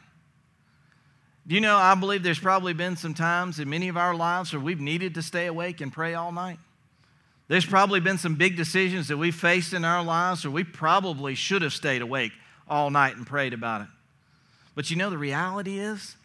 Do 1.49 1.55
you 1.55 1.63
know, 1.63 1.79
I 1.79 1.95
believe 1.95 2.23
there's 2.23 2.39
probably 2.39 2.75
been 2.75 2.97
some 2.97 3.15
times 3.15 3.59
in 3.59 3.71
many 3.71 3.89
of 3.89 3.97
our 3.97 4.15
lives 4.15 4.53
where 4.53 4.61
we've 4.61 4.81
needed 4.81 5.15
to 5.15 5.23
stay 5.23 5.47
awake 5.47 5.81
and 5.81 5.91
pray 5.91 6.13
all 6.13 6.31
night. 6.31 6.59
There's 7.49 7.65
probably 7.65 8.01
been 8.01 8.19
some 8.19 8.35
big 8.35 8.55
decisions 8.55 9.09
that 9.09 9.17
we 9.17 9.31
faced 9.31 9.73
in 9.73 9.83
our 9.83 10.05
lives 10.05 10.45
where 10.45 10.51
we 10.51 10.63
probably 10.63 11.35
should 11.35 11.63
have 11.63 11.73
stayed 11.73 12.03
awake 12.03 12.33
all 12.69 12.91
night 12.91 13.17
and 13.17 13.27
prayed 13.27 13.55
about 13.55 13.81
it. 13.81 13.87
But 14.75 14.91
you 14.91 14.97
know, 14.97 15.09
the 15.09 15.17
reality 15.17 15.79
is, 15.79 16.17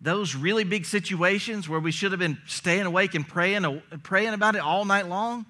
those 0.00 0.34
really 0.34 0.64
big 0.64 0.86
situations 0.86 1.68
where 1.68 1.78
we 1.78 1.92
should 1.92 2.10
have 2.10 2.18
been 2.18 2.38
staying 2.48 2.84
awake 2.84 3.14
and 3.14 3.26
praying, 3.26 3.80
praying 4.02 4.34
about 4.34 4.56
it 4.56 4.60
all 4.60 4.84
night 4.84 5.08
long, 5.08 5.46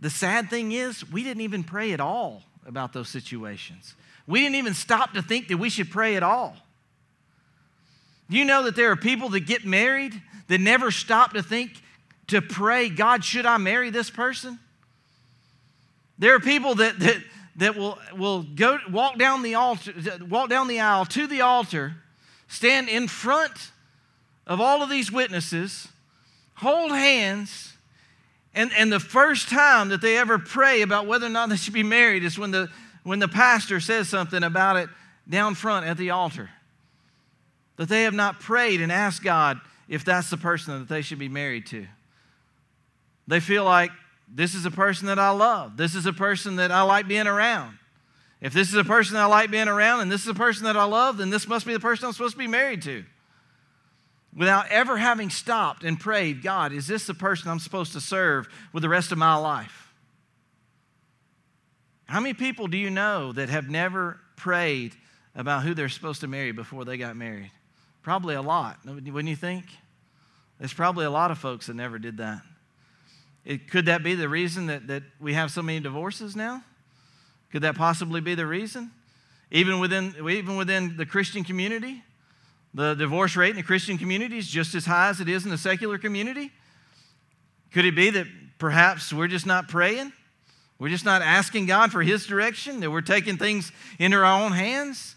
the 0.00 0.10
sad 0.10 0.50
thing 0.50 0.72
is, 0.72 1.08
we 1.12 1.22
didn't 1.22 1.42
even 1.42 1.62
pray 1.62 1.92
at 1.92 2.00
all 2.00 2.42
about 2.66 2.92
those 2.92 3.08
situations. 3.08 3.94
We 4.26 4.40
didn't 4.40 4.56
even 4.56 4.74
stop 4.74 5.14
to 5.14 5.22
think 5.22 5.46
that 5.46 5.58
we 5.58 5.70
should 5.70 5.92
pray 5.92 6.16
at 6.16 6.24
all. 6.24 6.56
You 8.30 8.44
know 8.44 8.62
that 8.62 8.76
there 8.76 8.92
are 8.92 8.96
people 8.96 9.28
that 9.30 9.40
get 9.40 9.66
married 9.66 10.20
that 10.46 10.60
never 10.60 10.92
stop 10.92 11.32
to 11.32 11.42
think 11.42 11.72
to 12.28 12.40
pray, 12.40 12.88
God, 12.88 13.24
should 13.24 13.44
I 13.44 13.58
marry 13.58 13.90
this 13.90 14.08
person? 14.08 14.60
There 16.16 16.36
are 16.36 16.40
people 16.40 16.76
that, 16.76 16.96
that, 17.00 17.16
that 17.56 17.76
will, 17.76 17.98
will 18.16 18.42
go 18.42 18.78
walk 18.88 19.18
down 19.18 19.42
the 19.42 19.56
altar, 19.56 19.92
walk 20.28 20.48
down 20.48 20.68
the 20.68 20.78
aisle 20.78 21.06
to 21.06 21.26
the 21.26 21.40
altar, 21.40 21.96
stand 22.46 22.88
in 22.88 23.08
front 23.08 23.72
of 24.46 24.60
all 24.60 24.80
of 24.80 24.88
these 24.88 25.10
witnesses, 25.10 25.88
hold 26.54 26.92
hands, 26.92 27.72
and, 28.54 28.70
and 28.78 28.92
the 28.92 29.00
first 29.00 29.48
time 29.48 29.88
that 29.88 30.00
they 30.00 30.16
ever 30.16 30.38
pray 30.38 30.82
about 30.82 31.08
whether 31.08 31.26
or 31.26 31.30
not 31.30 31.48
they 31.48 31.56
should 31.56 31.74
be 31.74 31.82
married 31.82 32.22
is 32.22 32.38
when 32.38 32.52
the, 32.52 32.70
when 33.02 33.18
the 33.18 33.28
pastor 33.28 33.80
says 33.80 34.08
something 34.08 34.44
about 34.44 34.76
it 34.76 34.88
down 35.28 35.56
front 35.56 35.84
at 35.84 35.96
the 35.96 36.10
altar. 36.10 36.48
That 37.80 37.88
they 37.88 38.02
have 38.02 38.12
not 38.12 38.40
prayed 38.40 38.82
and 38.82 38.92
asked 38.92 39.22
God 39.22 39.58
if 39.88 40.04
that's 40.04 40.28
the 40.28 40.36
person 40.36 40.78
that 40.78 40.88
they 40.90 41.00
should 41.00 41.18
be 41.18 41.30
married 41.30 41.64
to. 41.68 41.86
They 43.26 43.40
feel 43.40 43.64
like 43.64 43.90
this 44.28 44.54
is 44.54 44.66
a 44.66 44.70
person 44.70 45.06
that 45.06 45.18
I 45.18 45.30
love. 45.30 45.78
This 45.78 45.94
is 45.94 46.04
a 46.04 46.12
person 46.12 46.56
that 46.56 46.70
I 46.70 46.82
like 46.82 47.08
being 47.08 47.26
around. 47.26 47.78
If 48.42 48.52
this 48.52 48.68
is 48.68 48.74
a 48.74 48.84
person 48.84 49.14
that 49.14 49.22
I 49.22 49.26
like 49.26 49.50
being 49.50 49.66
around 49.66 50.00
and 50.00 50.12
this 50.12 50.20
is 50.20 50.28
a 50.28 50.34
person 50.34 50.64
that 50.64 50.76
I 50.76 50.84
love, 50.84 51.16
then 51.16 51.30
this 51.30 51.48
must 51.48 51.64
be 51.64 51.72
the 51.72 51.80
person 51.80 52.04
I'm 52.04 52.12
supposed 52.12 52.34
to 52.34 52.38
be 52.38 52.46
married 52.46 52.82
to. 52.82 53.02
Without 54.36 54.68
ever 54.68 54.98
having 54.98 55.30
stopped 55.30 55.82
and 55.82 55.98
prayed, 55.98 56.42
God, 56.42 56.74
is 56.74 56.86
this 56.86 57.06
the 57.06 57.14
person 57.14 57.50
I'm 57.50 57.60
supposed 57.60 57.94
to 57.94 58.00
serve 58.02 58.46
with 58.74 58.82
the 58.82 58.90
rest 58.90 59.10
of 59.10 59.16
my 59.16 59.36
life? 59.36 59.94
How 62.04 62.20
many 62.20 62.34
people 62.34 62.66
do 62.66 62.76
you 62.76 62.90
know 62.90 63.32
that 63.32 63.48
have 63.48 63.70
never 63.70 64.20
prayed 64.36 64.94
about 65.34 65.62
who 65.62 65.72
they're 65.72 65.88
supposed 65.88 66.20
to 66.20 66.26
marry 66.26 66.52
before 66.52 66.84
they 66.84 66.98
got 66.98 67.16
married? 67.16 67.50
Probably 68.10 68.34
a 68.34 68.42
lot, 68.42 68.80
wouldn't 68.84 69.28
you 69.28 69.36
think? 69.36 69.66
There's 70.58 70.72
probably 70.72 71.04
a 71.04 71.10
lot 71.12 71.30
of 71.30 71.38
folks 71.38 71.68
that 71.68 71.74
never 71.74 71.96
did 71.96 72.16
that. 72.16 72.42
It, 73.44 73.70
could 73.70 73.86
that 73.86 74.02
be 74.02 74.16
the 74.16 74.28
reason 74.28 74.66
that, 74.66 74.88
that 74.88 75.04
we 75.20 75.34
have 75.34 75.52
so 75.52 75.62
many 75.62 75.78
divorces 75.78 76.34
now? 76.34 76.64
Could 77.52 77.62
that 77.62 77.76
possibly 77.76 78.20
be 78.20 78.34
the 78.34 78.48
reason? 78.48 78.90
Even 79.52 79.78
within, 79.78 80.16
even 80.28 80.56
within 80.56 80.96
the 80.96 81.06
Christian 81.06 81.44
community? 81.44 82.02
The 82.74 82.94
divorce 82.94 83.36
rate 83.36 83.50
in 83.50 83.56
the 83.56 83.62
Christian 83.62 83.96
community 83.96 84.38
is 84.38 84.48
just 84.48 84.74
as 84.74 84.86
high 84.86 85.10
as 85.10 85.20
it 85.20 85.28
is 85.28 85.44
in 85.44 85.50
the 85.52 85.56
secular 85.56 85.96
community? 85.96 86.50
Could 87.70 87.84
it 87.84 87.94
be 87.94 88.10
that 88.10 88.26
perhaps 88.58 89.12
we're 89.12 89.28
just 89.28 89.46
not 89.46 89.68
praying? 89.68 90.12
We're 90.80 90.88
just 90.88 91.04
not 91.04 91.22
asking 91.22 91.66
God 91.66 91.92
for 91.92 92.02
His 92.02 92.26
direction, 92.26 92.80
that 92.80 92.90
we're 92.90 93.02
taking 93.02 93.36
things 93.36 93.70
into 94.00 94.16
our 94.16 94.24
own 94.24 94.50
hands? 94.50 95.14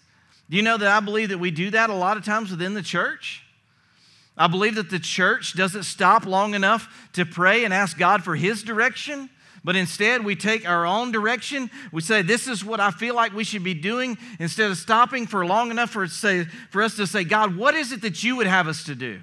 Do 0.50 0.58
you 0.58 0.64
know 0.64 0.78
that 0.78 0.88
I 0.88 1.00
believe 1.00 1.30
that 1.30 1.38
we 1.38 1.52
do 1.52 1.70
that 1.72 1.90
a 1.90 1.94
lot 1.94 2.18
of 2.18 2.26
times 2.26 2.52
within 2.52 2.74
the 2.74 2.82
church? 2.82 3.44
I 4.36 4.48
believe 4.48 4.76
that 4.76 4.90
the 4.90 5.00
church 5.00 5.56
doesn't 5.56 5.84
stop 5.84 6.26
long 6.26 6.56
enough 6.56 7.10
to 7.14 7.26
pray 7.26 7.66
and 7.66 7.74
ask 7.74 7.98
God 7.98 8.24
for 8.24 8.36
His 8.36 8.64
direction, 8.64 9.30
but 9.64 9.76
instead 9.76 10.26
we 10.26 10.36
take 10.36 10.68
our 10.68 10.86
own 10.86 11.12
direction. 11.12 11.70
We 11.92 12.02
say, 12.02 12.24
This 12.24 12.48
is 12.48 12.66
what 12.66 12.80
I 12.80 12.92
feel 12.92 13.16
like 13.16 13.34
we 13.34 13.44
should 13.44 13.64
be 13.64 13.76
doing, 13.76 14.18
instead 14.40 14.72
of 14.72 14.78
stopping 14.78 15.28
for 15.28 15.46
long 15.46 15.72
enough 15.72 15.92
for, 15.92 16.08
say, 16.08 16.46
for 16.72 16.82
us 16.82 16.96
to 16.96 17.06
say, 17.08 17.24
God, 17.24 17.56
what 17.56 17.76
is 17.76 17.92
it 17.92 18.02
that 18.02 18.24
you 18.24 18.36
would 18.36 18.48
have 18.48 18.68
us 18.68 18.84
to 18.86 18.96
do? 18.96 19.22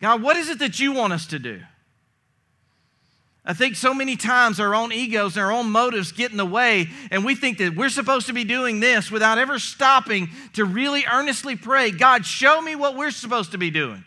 God, 0.00 0.22
what 0.22 0.36
is 0.36 0.48
it 0.48 0.58
that 0.60 0.78
you 0.78 0.92
want 0.92 1.12
us 1.12 1.26
to 1.28 1.38
do? 1.38 1.60
I 3.44 3.54
think 3.54 3.74
so 3.76 3.94
many 3.94 4.16
times 4.16 4.60
our 4.60 4.74
own 4.74 4.92
egos 4.92 5.36
and 5.36 5.44
our 5.44 5.50
own 5.50 5.70
motives 5.70 6.12
get 6.12 6.30
in 6.30 6.36
the 6.36 6.44
way, 6.44 6.88
and 7.10 7.24
we 7.24 7.34
think 7.34 7.58
that 7.58 7.74
we're 7.74 7.88
supposed 7.88 8.26
to 8.26 8.34
be 8.34 8.44
doing 8.44 8.80
this 8.80 9.10
without 9.10 9.38
ever 9.38 9.58
stopping 9.58 10.28
to 10.52 10.64
really 10.64 11.04
earnestly 11.10 11.56
pray 11.56 11.90
God, 11.90 12.26
show 12.26 12.60
me 12.60 12.76
what 12.76 12.96
we're 12.96 13.10
supposed 13.10 13.52
to 13.52 13.58
be 13.58 13.70
doing. 13.70 14.04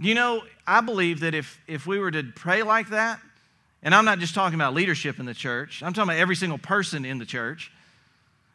You 0.00 0.14
know, 0.14 0.42
I 0.66 0.80
believe 0.80 1.20
that 1.20 1.34
if, 1.34 1.60
if 1.66 1.86
we 1.86 1.98
were 1.98 2.10
to 2.10 2.22
pray 2.22 2.62
like 2.62 2.90
that, 2.90 3.20
and 3.82 3.94
I'm 3.94 4.04
not 4.04 4.18
just 4.18 4.34
talking 4.34 4.54
about 4.56 4.74
leadership 4.74 5.20
in 5.20 5.26
the 5.26 5.34
church, 5.34 5.82
I'm 5.82 5.92
talking 5.92 6.10
about 6.10 6.20
every 6.20 6.36
single 6.36 6.58
person 6.58 7.04
in 7.04 7.18
the 7.18 7.26
church. 7.26 7.70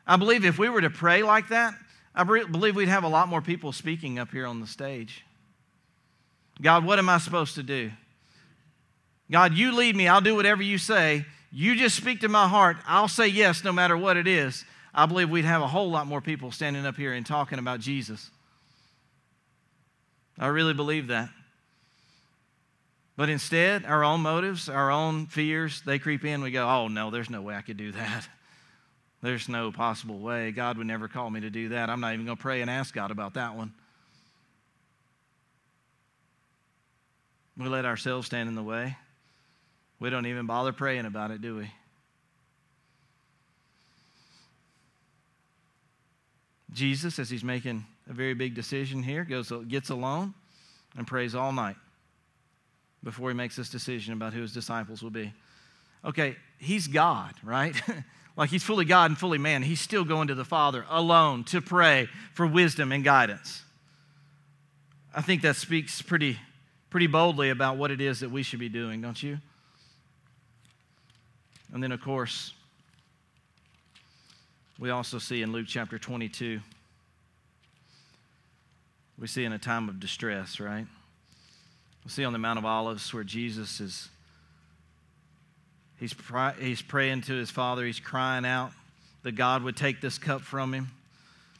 I 0.05 0.17
believe 0.17 0.43
if 0.43 0.59
we 0.59 0.67
were 0.67 0.81
to 0.81 0.89
pray 0.89 1.23
like 1.23 1.49
that, 1.49 1.73
I 2.13 2.23
believe 2.23 2.75
we'd 2.75 2.89
have 2.89 3.05
a 3.05 3.09
lot 3.09 3.29
more 3.29 3.41
people 3.41 3.71
speaking 3.71 4.19
up 4.19 4.31
here 4.31 4.45
on 4.45 4.59
the 4.59 4.67
stage. 4.67 5.23
God, 6.63 6.85
what 6.85 6.97
am 6.97 7.09
I 7.09 7.17
supposed 7.17 7.55
to 7.55 7.63
do? 7.63 7.91
God, 9.29 9.53
you 9.53 9.75
lead 9.75 9.95
me. 9.95 10.07
I'll 10.07 10.21
do 10.21 10.35
whatever 10.35 10.63
you 10.63 10.77
say. 10.77 11.25
You 11.51 11.75
just 11.75 11.95
speak 11.95 12.21
to 12.21 12.29
my 12.29 12.47
heart. 12.47 12.77
I'll 12.87 13.07
say 13.07 13.27
yes 13.27 13.63
no 13.63 13.73
matter 13.73 13.97
what 13.97 14.17
it 14.17 14.27
is. 14.27 14.65
I 14.93 15.05
believe 15.05 15.29
we'd 15.29 15.45
have 15.45 15.61
a 15.61 15.67
whole 15.67 15.91
lot 15.91 16.07
more 16.07 16.21
people 16.21 16.51
standing 16.51 16.85
up 16.85 16.95
here 16.95 17.13
and 17.13 17.25
talking 17.25 17.59
about 17.59 17.79
Jesus. 17.79 18.29
I 20.39 20.47
really 20.47 20.73
believe 20.73 21.07
that. 21.07 21.29
But 23.15 23.29
instead, 23.29 23.85
our 23.85 24.03
own 24.03 24.21
motives, 24.21 24.69
our 24.69 24.89
own 24.89 25.27
fears, 25.27 25.81
they 25.85 25.99
creep 25.99 26.25
in. 26.25 26.41
We 26.41 26.51
go, 26.51 26.67
oh, 26.67 26.87
no, 26.87 27.11
there's 27.11 27.29
no 27.29 27.41
way 27.41 27.55
I 27.55 27.61
could 27.61 27.77
do 27.77 27.91
that. 27.91 28.27
There's 29.21 29.47
no 29.47 29.71
possible 29.71 30.19
way. 30.19 30.51
God 30.51 30.77
would 30.77 30.87
never 30.87 31.07
call 31.07 31.29
me 31.29 31.41
to 31.41 31.49
do 31.49 31.69
that. 31.69 31.89
I'm 31.89 31.99
not 31.99 32.13
even 32.13 32.25
going 32.25 32.37
to 32.37 32.41
pray 32.41 32.61
and 32.61 32.69
ask 32.69 32.93
God 32.93 33.11
about 33.11 33.35
that 33.35 33.55
one. 33.55 33.73
We 37.57 37.67
let 37.67 37.85
ourselves 37.85 38.25
stand 38.27 38.49
in 38.49 38.55
the 38.55 38.63
way. 38.63 38.97
We 39.99 40.09
don't 40.09 40.25
even 40.25 40.47
bother 40.47 40.73
praying 40.73 41.05
about 41.05 41.31
it, 41.31 41.41
do 41.41 41.55
we? 41.57 41.71
Jesus, 46.73 47.19
as 47.19 47.29
he's 47.29 47.43
making 47.43 47.85
a 48.09 48.13
very 48.13 48.33
big 48.33 48.55
decision 48.55 49.03
here, 49.03 49.23
goes 49.23 49.51
gets 49.67 49.89
alone 49.89 50.33
and 50.97 51.05
prays 51.05 51.35
all 51.35 51.51
night 51.51 51.75
before 53.03 53.29
he 53.29 53.35
makes 53.35 53.55
this 53.55 53.69
decision 53.69 54.13
about 54.13 54.33
who 54.33 54.41
his 54.41 54.53
disciples 54.53 55.03
will 55.03 55.11
be. 55.11 55.31
Okay, 56.03 56.35
he's 56.57 56.87
God, 56.87 57.33
right? 57.43 57.75
like 58.35 58.49
he's 58.49 58.63
fully 58.63 58.85
God 58.85 59.11
and 59.11 59.17
fully 59.17 59.37
man. 59.37 59.61
He's 59.61 59.79
still 59.79 60.03
going 60.03 60.27
to 60.29 60.35
the 60.35 60.45
Father 60.45 60.85
alone 60.89 61.43
to 61.45 61.61
pray 61.61 62.07
for 62.33 62.47
wisdom 62.47 62.91
and 62.91 63.03
guidance. 63.03 63.63
I 65.15 65.21
think 65.21 65.43
that 65.43 65.55
speaks 65.55 66.01
pretty 66.01 66.39
pretty 66.93 67.07
boldly 67.07 67.49
about 67.49 67.75
what 67.75 67.89
it 67.89 67.99
is 67.99 68.19
that 68.19 68.29
we 68.29 68.43
should 68.43 68.59
be 68.59 68.69
doing, 68.69 69.01
don't 69.01 69.23
you? 69.23 69.39
And 71.73 71.81
then, 71.81 71.91
of 71.91 71.99
course, 71.99 72.53
we 74.77 74.91
also 74.91 75.17
see 75.17 75.41
in 75.41 75.51
Luke 75.51 75.65
chapter 75.67 75.97
22, 75.97 76.59
we 79.17 79.25
see 79.25 79.43
in 79.43 79.53
a 79.53 79.57
time 79.57 79.89
of 79.89 79.99
distress, 79.99 80.59
right? 80.59 80.85
We 82.03 82.11
see 82.11 82.25
on 82.25 82.31
the 82.31 82.37
Mount 82.37 82.59
of 82.59 82.65
Olives 82.65 83.11
where 83.11 83.23
Jesus 83.23 83.81
is, 83.81 84.09
he's, 85.99 86.13
he's 86.59 86.83
praying 86.83 87.21
to 87.21 87.33
his 87.33 87.49
Father, 87.49 87.87
he's 87.87 87.99
crying 87.99 88.45
out 88.45 88.69
that 89.23 89.31
God 89.31 89.63
would 89.63 89.75
take 89.75 89.99
this 89.99 90.19
cup 90.19 90.41
from 90.41 90.71
him, 90.75 90.91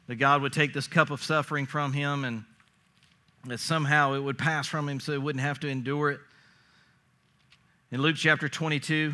that 0.06 0.17
God 0.17 0.43
would 0.43 0.54
take 0.54 0.76
this 0.76 0.86
cup 0.86 1.10
of 1.10 1.24
suffering 1.24 1.65
from 1.65 1.91
him, 1.91 2.24
and 2.24 2.43
that 3.45 3.60
somehow 3.60 4.13
it 4.13 4.19
would 4.19 4.38
pass 4.38 4.67
from 4.67 4.88
him 4.88 4.99
so 4.99 5.12
he 5.12 5.17
wouldn't 5.17 5.43
have 5.43 5.60
to 5.62 5.67
endure 5.67 6.12
it. 6.12 6.19
In 7.91 8.01
Luke 8.01 8.15
chapter 8.17 8.47
22, 8.47 9.13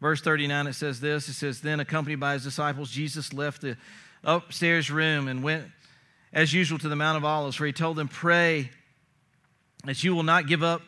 verse 0.00 0.20
39, 0.20 0.66
it 0.66 0.72
says 0.72 1.00
this 1.00 1.28
It 1.28 1.34
says, 1.34 1.60
Then, 1.60 1.80
accompanied 1.80 2.20
by 2.20 2.34
his 2.34 2.44
disciples, 2.44 2.90
Jesus 2.90 3.32
left 3.32 3.62
the 3.62 3.76
upstairs 4.24 4.90
room 4.90 5.28
and 5.28 5.42
went, 5.42 5.66
as 6.32 6.52
usual, 6.52 6.78
to 6.78 6.88
the 6.88 6.96
Mount 6.96 7.18
of 7.18 7.24
Olives, 7.24 7.60
where 7.60 7.66
he 7.66 7.72
told 7.72 7.96
them, 7.96 8.08
Pray 8.08 8.70
that 9.84 10.02
you 10.02 10.14
will 10.14 10.22
not 10.22 10.46
give 10.46 10.62
up, 10.62 10.82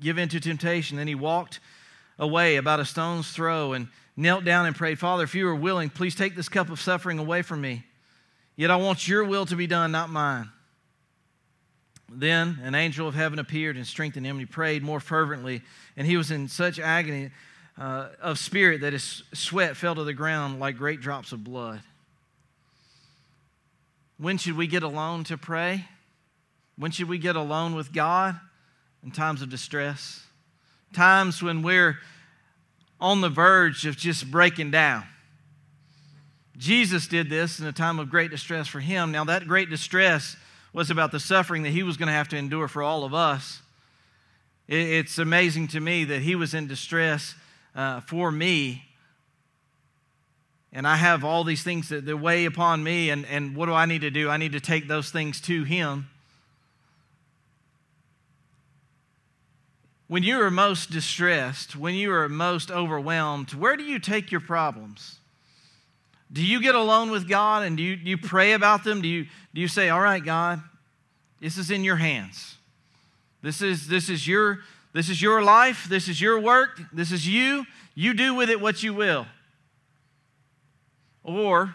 give 0.00 0.18
in 0.18 0.28
to 0.28 0.40
temptation. 0.40 0.96
Then 0.96 1.08
he 1.08 1.14
walked 1.14 1.60
away 2.18 2.56
about 2.56 2.80
a 2.80 2.84
stone's 2.84 3.30
throw 3.30 3.72
and 3.72 3.88
knelt 4.16 4.44
down 4.44 4.66
and 4.66 4.76
prayed, 4.76 4.98
Father, 4.98 5.24
if 5.24 5.34
you 5.34 5.48
are 5.48 5.54
willing, 5.54 5.90
please 5.90 6.14
take 6.14 6.36
this 6.36 6.48
cup 6.48 6.70
of 6.70 6.80
suffering 6.80 7.18
away 7.18 7.42
from 7.42 7.60
me. 7.60 7.84
Yet 8.56 8.70
I 8.70 8.76
want 8.76 9.08
your 9.08 9.24
will 9.24 9.46
to 9.46 9.56
be 9.56 9.66
done, 9.66 9.90
not 9.90 10.10
mine. 10.10 10.50
Then 12.08 12.60
an 12.62 12.74
angel 12.74 13.08
of 13.08 13.14
heaven 13.14 13.38
appeared 13.38 13.76
and 13.76 13.86
strengthened 13.86 14.26
him, 14.26 14.36
and 14.36 14.46
he 14.46 14.46
prayed 14.46 14.82
more 14.82 15.00
fervently. 15.00 15.62
And 15.96 16.06
he 16.06 16.16
was 16.16 16.30
in 16.30 16.48
such 16.48 16.78
agony 16.78 17.30
uh, 17.78 18.08
of 18.20 18.38
spirit 18.38 18.82
that 18.82 18.92
his 18.92 19.22
sweat 19.32 19.76
fell 19.76 19.94
to 19.94 20.04
the 20.04 20.12
ground 20.12 20.60
like 20.60 20.76
great 20.76 21.00
drops 21.00 21.32
of 21.32 21.42
blood. 21.42 21.80
When 24.18 24.38
should 24.38 24.56
we 24.56 24.66
get 24.66 24.82
alone 24.82 25.24
to 25.24 25.36
pray? 25.36 25.86
When 26.76 26.90
should 26.90 27.08
we 27.08 27.18
get 27.18 27.36
alone 27.36 27.74
with 27.74 27.92
God? 27.92 28.38
In 29.02 29.10
times 29.10 29.42
of 29.42 29.50
distress, 29.50 30.24
times 30.94 31.42
when 31.42 31.60
we're 31.60 31.98
on 32.98 33.20
the 33.20 33.28
verge 33.28 33.84
of 33.84 33.98
just 33.98 34.30
breaking 34.30 34.70
down. 34.70 35.04
Jesus 36.56 37.06
did 37.06 37.28
this 37.28 37.60
in 37.60 37.66
a 37.66 37.72
time 37.72 37.98
of 37.98 38.08
great 38.08 38.30
distress 38.30 38.66
for 38.66 38.80
him. 38.80 39.12
Now, 39.12 39.24
that 39.24 39.46
great 39.46 39.68
distress 39.68 40.36
was 40.74 40.90
about 40.90 41.12
the 41.12 41.20
suffering 41.20 41.62
that 41.62 41.70
he 41.70 41.82
was 41.82 41.96
going 41.96 42.08
to 42.08 42.12
have 42.12 42.28
to 42.28 42.36
endure 42.36 42.68
for 42.68 42.82
all 42.82 43.04
of 43.04 43.14
us. 43.14 43.62
It's 44.66 45.18
amazing 45.18 45.68
to 45.68 45.80
me 45.80 46.04
that 46.04 46.20
he 46.20 46.34
was 46.34 46.52
in 46.52 46.66
distress 46.66 47.34
uh, 47.76 48.00
for 48.00 48.32
me. 48.32 48.84
And 50.72 50.86
I 50.86 50.96
have 50.96 51.22
all 51.22 51.44
these 51.44 51.62
things 51.62 51.90
that, 51.90 52.04
that 52.06 52.16
weigh 52.16 52.44
upon 52.44 52.82
me, 52.82 53.10
and, 53.10 53.24
and 53.26 53.54
what 53.54 53.66
do 53.66 53.72
I 53.72 53.86
need 53.86 54.00
to 54.00 54.10
do? 54.10 54.28
I 54.28 54.36
need 54.36 54.52
to 54.52 54.60
take 54.60 54.88
those 54.88 55.10
things 55.10 55.40
to 55.42 55.62
him. 55.62 56.08
When 60.08 60.24
you 60.24 60.40
are 60.40 60.50
most 60.50 60.90
distressed, 60.90 61.76
when 61.76 61.94
you 61.94 62.12
are 62.12 62.28
most 62.28 62.70
overwhelmed, 62.70 63.54
where 63.54 63.76
do 63.76 63.84
you 63.84 64.00
take 64.00 64.32
your 64.32 64.40
problems? 64.40 65.18
Do 66.32 66.44
you 66.44 66.60
get 66.60 66.74
alone 66.74 67.10
with 67.10 67.28
God 67.28 67.62
and 67.62 67.76
do 67.76 67.82
you, 67.82 67.96
do 67.96 68.10
you 68.10 68.18
pray 68.18 68.52
about 68.52 68.84
them? 68.84 69.02
Do 69.02 69.08
you, 69.08 69.26
do 69.54 69.60
you 69.60 69.68
say, 69.68 69.88
All 69.88 70.00
right, 70.00 70.24
God, 70.24 70.62
this 71.40 71.58
is 71.58 71.70
in 71.70 71.84
your 71.84 71.96
hands? 71.96 72.56
This 73.42 73.60
is, 73.60 73.88
this, 73.88 74.08
is 74.08 74.26
your, 74.26 74.60
this 74.94 75.10
is 75.10 75.20
your 75.20 75.42
life. 75.42 75.86
This 75.88 76.08
is 76.08 76.20
your 76.20 76.40
work. 76.40 76.80
This 76.92 77.12
is 77.12 77.28
you. 77.28 77.66
You 77.94 78.14
do 78.14 78.34
with 78.34 78.48
it 78.48 78.60
what 78.60 78.82
you 78.82 78.94
will. 78.94 79.26
Or 81.22 81.74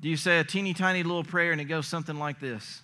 do 0.00 0.08
you 0.08 0.16
say 0.16 0.38
a 0.38 0.44
teeny 0.44 0.74
tiny 0.74 1.02
little 1.02 1.24
prayer 1.24 1.52
and 1.52 1.60
it 1.60 1.64
goes 1.64 1.86
something 1.86 2.18
like 2.18 2.40
this 2.40 2.82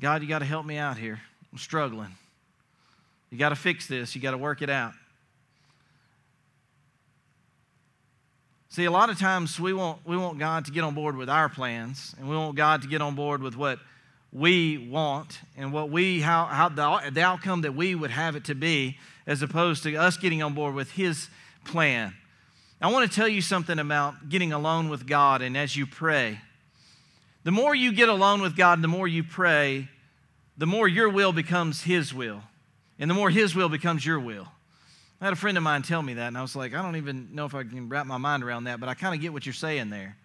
God, 0.00 0.22
you 0.22 0.28
got 0.28 0.40
to 0.40 0.44
help 0.44 0.66
me 0.66 0.78
out 0.78 0.96
here. 0.96 1.20
I'm 1.52 1.58
struggling. 1.58 2.10
You 3.30 3.38
got 3.38 3.50
to 3.50 3.56
fix 3.56 3.86
this. 3.86 4.14
You 4.14 4.20
got 4.20 4.32
to 4.32 4.38
work 4.38 4.62
it 4.62 4.70
out. 4.70 4.94
See, 8.72 8.86
a 8.86 8.90
lot 8.90 9.10
of 9.10 9.18
times 9.18 9.60
we 9.60 9.74
want, 9.74 9.98
we 10.06 10.16
want 10.16 10.38
God 10.38 10.64
to 10.64 10.72
get 10.72 10.82
on 10.82 10.94
board 10.94 11.14
with 11.14 11.28
our 11.28 11.50
plans, 11.50 12.14
and 12.18 12.26
we 12.26 12.34
want 12.34 12.56
God 12.56 12.80
to 12.80 12.88
get 12.88 13.02
on 13.02 13.14
board 13.14 13.42
with 13.42 13.54
what 13.54 13.78
we 14.32 14.78
want 14.78 15.40
and 15.58 15.74
what 15.74 15.90
we, 15.90 16.22
how, 16.22 16.46
how 16.46 16.70
the, 16.70 17.10
the 17.10 17.20
outcome 17.20 17.60
that 17.60 17.74
we 17.74 17.94
would 17.94 18.10
have 18.10 18.34
it 18.34 18.44
to 18.44 18.54
be, 18.54 18.96
as 19.26 19.42
opposed 19.42 19.82
to 19.82 19.94
us 19.96 20.16
getting 20.16 20.42
on 20.42 20.54
board 20.54 20.74
with 20.74 20.90
His 20.92 21.28
plan. 21.66 22.14
I 22.80 22.90
want 22.90 23.10
to 23.10 23.14
tell 23.14 23.28
you 23.28 23.42
something 23.42 23.78
about 23.78 24.30
getting 24.30 24.54
alone 24.54 24.88
with 24.88 25.06
God 25.06 25.42
and 25.42 25.54
as 25.54 25.76
you 25.76 25.84
pray. 25.84 26.40
The 27.44 27.52
more 27.52 27.74
you 27.74 27.92
get 27.92 28.08
alone 28.08 28.40
with 28.40 28.56
God, 28.56 28.80
the 28.80 28.88
more 28.88 29.06
you 29.06 29.22
pray, 29.22 29.90
the 30.56 30.66
more 30.66 30.88
your 30.88 31.10
will 31.10 31.34
becomes 31.34 31.82
His 31.82 32.14
will 32.14 32.42
and 32.98 33.10
the 33.10 33.14
more 33.14 33.28
His 33.28 33.54
will 33.54 33.68
becomes 33.68 34.06
your 34.06 34.18
will. 34.18 34.48
I 35.22 35.26
had 35.26 35.34
a 35.34 35.36
friend 35.36 35.56
of 35.56 35.62
mine 35.62 35.82
tell 35.82 36.02
me 36.02 36.14
that, 36.14 36.26
and 36.26 36.36
I 36.36 36.42
was 36.42 36.56
like, 36.56 36.74
I 36.74 36.82
don't 36.82 36.96
even 36.96 37.28
know 37.32 37.46
if 37.46 37.54
I 37.54 37.62
can 37.62 37.88
wrap 37.88 38.06
my 38.06 38.18
mind 38.18 38.42
around 38.42 38.64
that, 38.64 38.80
but 38.80 38.88
I 38.88 38.94
kind 38.94 39.14
of 39.14 39.20
get 39.20 39.32
what 39.32 39.46
you're 39.46 39.52
saying 39.52 39.88
there. 39.88 40.16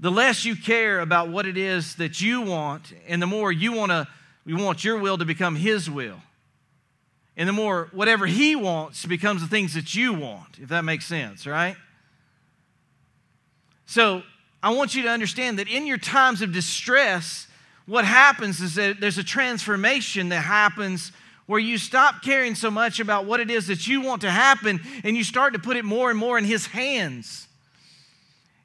The 0.00 0.10
less 0.10 0.44
you 0.44 0.56
care 0.56 0.98
about 0.98 1.28
what 1.28 1.46
it 1.46 1.56
is 1.56 1.94
that 1.96 2.20
you 2.20 2.40
want, 2.40 2.92
and 3.06 3.22
the 3.22 3.28
more 3.28 3.52
you 3.52 3.70
want 3.74 3.92
to, 3.92 4.08
you 4.44 4.56
want 4.56 4.82
your 4.82 4.98
will 4.98 5.18
to 5.18 5.24
become 5.24 5.54
His 5.54 5.88
will. 5.88 6.20
And 7.36 7.48
the 7.48 7.52
more 7.52 7.90
whatever 7.92 8.26
He 8.26 8.56
wants 8.56 9.06
becomes 9.06 9.40
the 9.40 9.46
things 9.46 9.74
that 9.74 9.94
you 9.94 10.14
want, 10.14 10.58
if 10.60 10.70
that 10.70 10.84
makes 10.84 11.06
sense, 11.06 11.46
right? 11.46 11.76
So 13.86 14.24
I 14.64 14.74
want 14.74 14.96
you 14.96 15.02
to 15.04 15.08
understand 15.08 15.60
that 15.60 15.68
in 15.68 15.86
your 15.86 15.96
times 15.96 16.42
of 16.42 16.52
distress, 16.52 17.46
what 17.86 18.04
happens 18.04 18.60
is 18.60 18.74
that 18.74 19.00
there's 19.00 19.18
a 19.18 19.24
transformation 19.24 20.30
that 20.30 20.40
happens 20.40 21.12
where 21.46 21.60
you 21.60 21.78
stop 21.78 22.22
caring 22.22 22.54
so 22.54 22.70
much 22.70 23.00
about 23.00 23.26
what 23.26 23.40
it 23.40 23.50
is 23.50 23.66
that 23.66 23.86
you 23.86 24.00
want 24.00 24.22
to 24.22 24.30
happen 24.30 24.80
and 25.04 25.16
you 25.16 25.24
start 25.24 25.52
to 25.52 25.58
put 25.58 25.76
it 25.76 25.84
more 25.84 26.10
and 26.10 26.18
more 26.18 26.38
in 26.38 26.44
His 26.44 26.66
hands. 26.66 27.48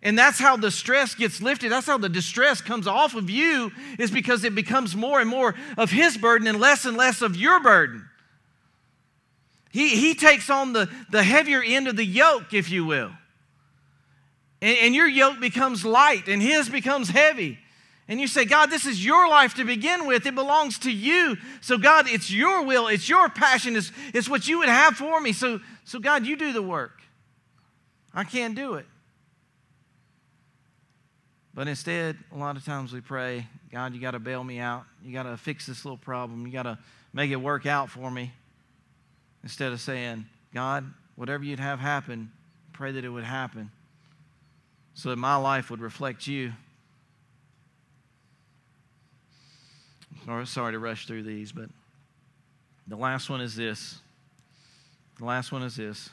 And 0.03 0.17
that's 0.17 0.39
how 0.39 0.57
the 0.57 0.69
stress 0.69 1.15
gets 1.15 1.41
lifted. 1.41 1.71
That's 1.71 1.87
how 1.87 1.97
the 1.97 2.09
distress 2.09 2.61
comes 2.61 2.87
off 2.87 3.15
of 3.15 3.29
you, 3.29 3.71
is 3.97 4.11
because 4.11 4.43
it 4.43 4.53
becomes 4.53 4.95
more 4.95 5.19
and 5.19 5.29
more 5.29 5.55
of 5.77 5.89
His 5.89 6.17
burden 6.17 6.47
and 6.47 6.59
less 6.59 6.85
and 6.85 6.95
less 6.95 7.21
of 7.21 7.35
your 7.35 7.59
burden. 7.61 8.07
He, 9.71 9.89
he 9.89 10.13
takes 10.15 10.49
on 10.49 10.73
the, 10.73 10.89
the 11.11 11.23
heavier 11.23 11.61
end 11.63 11.87
of 11.87 11.95
the 11.97 12.05
yoke, 12.05 12.53
if 12.53 12.69
you 12.69 12.85
will. 12.85 13.11
And, 14.61 14.77
and 14.77 14.95
your 14.95 15.07
yoke 15.07 15.39
becomes 15.39 15.83
light 15.83 16.27
and 16.27 16.41
His 16.41 16.69
becomes 16.69 17.09
heavy. 17.09 17.59
And 18.09 18.21
you 18.21 18.27
say, 18.27 18.45
God, 18.45 18.67
this 18.67 18.85
is 18.85 19.03
your 19.03 19.27
life 19.27 19.55
to 19.55 19.65
begin 19.65 20.07
with. 20.07 20.25
It 20.25 20.35
belongs 20.35 20.79
to 20.79 20.91
you. 20.91 21.37
So, 21.59 21.77
God, 21.77 22.07
it's 22.07 22.31
your 22.31 22.63
will, 22.63 22.87
it's 22.87 23.09
your 23.09 23.27
passion, 23.27 23.75
it's, 23.75 23.91
it's 24.13 24.29
what 24.29 24.47
you 24.47 24.59
would 24.59 24.69
have 24.69 24.95
for 24.95 25.19
me. 25.19 25.33
So, 25.33 25.59
so, 25.83 25.99
God, 25.99 26.25
you 26.25 26.37
do 26.37 26.53
the 26.53 26.61
work. 26.61 27.01
I 28.13 28.23
can't 28.23 28.55
do 28.55 28.75
it. 28.75 28.85
But 31.53 31.67
instead, 31.67 32.17
a 32.31 32.37
lot 32.37 32.55
of 32.55 32.63
times 32.63 32.93
we 32.93 33.01
pray, 33.01 33.47
God, 33.71 33.93
you 33.93 33.99
got 33.99 34.11
to 34.11 34.19
bail 34.19 34.43
me 34.43 34.59
out. 34.59 34.83
You 35.03 35.11
got 35.11 35.23
to 35.23 35.35
fix 35.37 35.65
this 35.65 35.83
little 35.83 35.97
problem. 35.97 36.45
You 36.45 36.53
got 36.53 36.63
to 36.63 36.77
make 37.13 37.31
it 37.31 37.37
work 37.37 37.65
out 37.65 37.89
for 37.89 38.09
me. 38.09 38.31
Instead 39.43 39.71
of 39.71 39.81
saying, 39.81 40.25
God, 40.53 40.85
whatever 41.15 41.43
you'd 41.43 41.59
have 41.59 41.79
happen, 41.79 42.31
pray 42.73 42.91
that 42.91 43.03
it 43.03 43.09
would 43.09 43.23
happen 43.23 43.71
so 44.93 45.09
that 45.09 45.17
my 45.17 45.35
life 45.35 45.69
would 45.69 45.81
reflect 45.81 46.27
you 46.27 46.53
sorry 50.45 50.73
to 50.73 50.79
rush 50.79 51.07
through 51.07 51.23
these, 51.23 51.51
but 51.51 51.69
the 52.87 52.95
last 52.95 53.29
one 53.29 53.41
is 53.41 53.55
this. 53.55 53.99
The 55.19 55.25
last 55.25 55.51
one 55.51 55.63
is 55.63 55.75
this. 55.75 56.09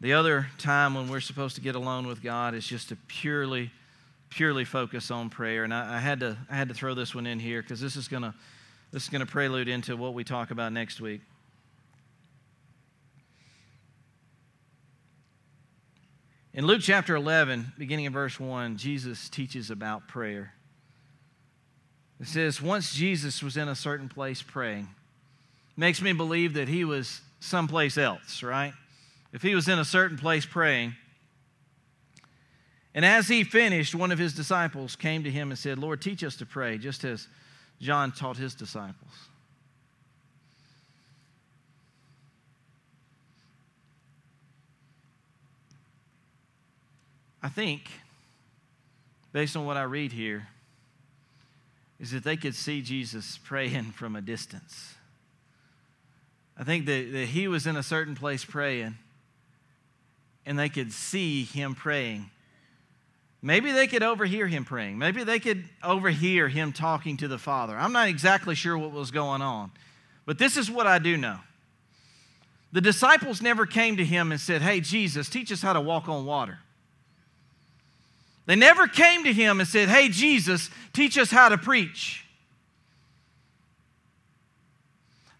The 0.00 0.12
other 0.12 0.48
time 0.58 0.94
when 0.94 1.08
we're 1.08 1.20
supposed 1.20 1.56
to 1.56 1.60
get 1.60 1.74
alone 1.74 2.06
with 2.06 2.22
God 2.22 2.54
is 2.54 2.66
just 2.66 2.90
to 2.90 2.96
purely, 3.08 3.70
purely 4.30 4.64
focus 4.64 5.10
on 5.10 5.28
prayer. 5.28 5.64
And 5.64 5.74
I, 5.74 5.96
I 5.96 5.98
had 5.98 6.20
to, 6.20 6.36
I 6.48 6.56
had 6.56 6.68
to 6.68 6.74
throw 6.74 6.94
this 6.94 7.14
one 7.14 7.26
in 7.26 7.40
here 7.40 7.62
because 7.62 7.80
this 7.80 7.96
is 7.96 8.06
gonna, 8.06 8.34
this 8.92 9.04
is 9.04 9.08
gonna 9.08 9.26
prelude 9.26 9.66
into 9.66 9.96
what 9.96 10.14
we 10.14 10.24
talk 10.24 10.50
about 10.50 10.72
next 10.72 11.00
week. 11.00 11.20
In 16.54 16.66
Luke 16.66 16.80
chapter 16.82 17.14
11, 17.14 17.72
beginning 17.78 18.04
in 18.04 18.12
verse 18.12 18.38
1, 18.38 18.76
Jesus 18.76 19.28
teaches 19.28 19.70
about 19.70 20.06
prayer. 20.08 20.54
It 22.20 22.26
says, 22.26 22.60
once 22.60 22.92
Jesus 22.94 23.42
was 23.42 23.56
in 23.56 23.68
a 23.68 23.74
certain 23.74 24.08
place 24.08 24.42
praying. 24.42 24.88
Makes 25.76 26.02
me 26.02 26.12
believe 26.12 26.54
that 26.54 26.68
he 26.68 26.84
was 26.84 27.20
someplace 27.40 27.96
else, 27.96 28.42
right? 28.42 28.72
If 29.32 29.42
he 29.42 29.54
was 29.54 29.68
in 29.68 29.78
a 29.78 29.84
certain 29.84 30.18
place 30.18 30.44
praying. 30.44 30.96
And 32.94 33.04
as 33.04 33.28
he 33.28 33.44
finished, 33.44 33.94
one 33.94 34.10
of 34.10 34.18
his 34.18 34.32
disciples 34.32 34.96
came 34.96 35.22
to 35.22 35.30
him 35.30 35.50
and 35.50 35.58
said, 35.58 35.78
Lord, 35.78 36.02
teach 36.02 36.24
us 36.24 36.34
to 36.36 36.46
pray, 36.46 36.78
just 36.78 37.04
as 37.04 37.28
John 37.80 38.10
taught 38.10 38.36
his 38.36 38.54
disciples. 38.54 39.12
I 47.40 47.48
think, 47.48 47.82
based 49.32 49.56
on 49.56 49.64
what 49.64 49.76
I 49.76 49.84
read 49.84 50.10
here, 50.10 50.48
is 52.00 52.12
that 52.12 52.24
they 52.24 52.36
could 52.36 52.54
see 52.54 52.80
Jesus 52.80 53.38
praying 53.38 53.92
from 53.92 54.14
a 54.14 54.20
distance. 54.20 54.94
I 56.56 56.64
think 56.64 56.86
that, 56.86 57.12
that 57.12 57.26
he 57.26 57.48
was 57.48 57.66
in 57.66 57.76
a 57.76 57.82
certain 57.82 58.14
place 58.14 58.44
praying, 58.44 58.96
and 60.44 60.58
they 60.58 60.68
could 60.68 60.92
see 60.92 61.44
him 61.44 61.74
praying. 61.74 62.30
Maybe 63.40 63.70
they 63.70 63.86
could 63.86 64.02
overhear 64.02 64.48
him 64.48 64.64
praying. 64.64 64.98
Maybe 64.98 65.22
they 65.22 65.38
could 65.38 65.64
overhear 65.82 66.48
him 66.48 66.72
talking 66.72 67.16
to 67.18 67.28
the 67.28 67.38
Father. 67.38 67.76
I'm 67.76 67.92
not 67.92 68.08
exactly 68.08 68.54
sure 68.54 68.76
what 68.76 68.90
was 68.90 69.10
going 69.10 69.42
on, 69.42 69.70
but 70.26 70.38
this 70.38 70.56
is 70.56 70.70
what 70.70 70.86
I 70.86 70.98
do 70.98 71.16
know. 71.16 71.38
The 72.72 72.80
disciples 72.80 73.40
never 73.40 73.64
came 73.64 73.96
to 73.96 74.04
him 74.04 74.30
and 74.30 74.40
said, 74.40 74.60
Hey, 74.60 74.80
Jesus, 74.80 75.28
teach 75.28 75.50
us 75.52 75.62
how 75.62 75.72
to 75.72 75.80
walk 75.80 76.08
on 76.08 76.26
water. 76.26 76.58
They 78.48 78.56
never 78.56 78.88
came 78.88 79.24
to 79.24 79.32
him 79.32 79.60
and 79.60 79.68
said, 79.68 79.90
Hey, 79.90 80.08
Jesus, 80.08 80.70
teach 80.94 81.18
us 81.18 81.30
how 81.30 81.50
to 81.50 81.58
preach. 81.58 82.24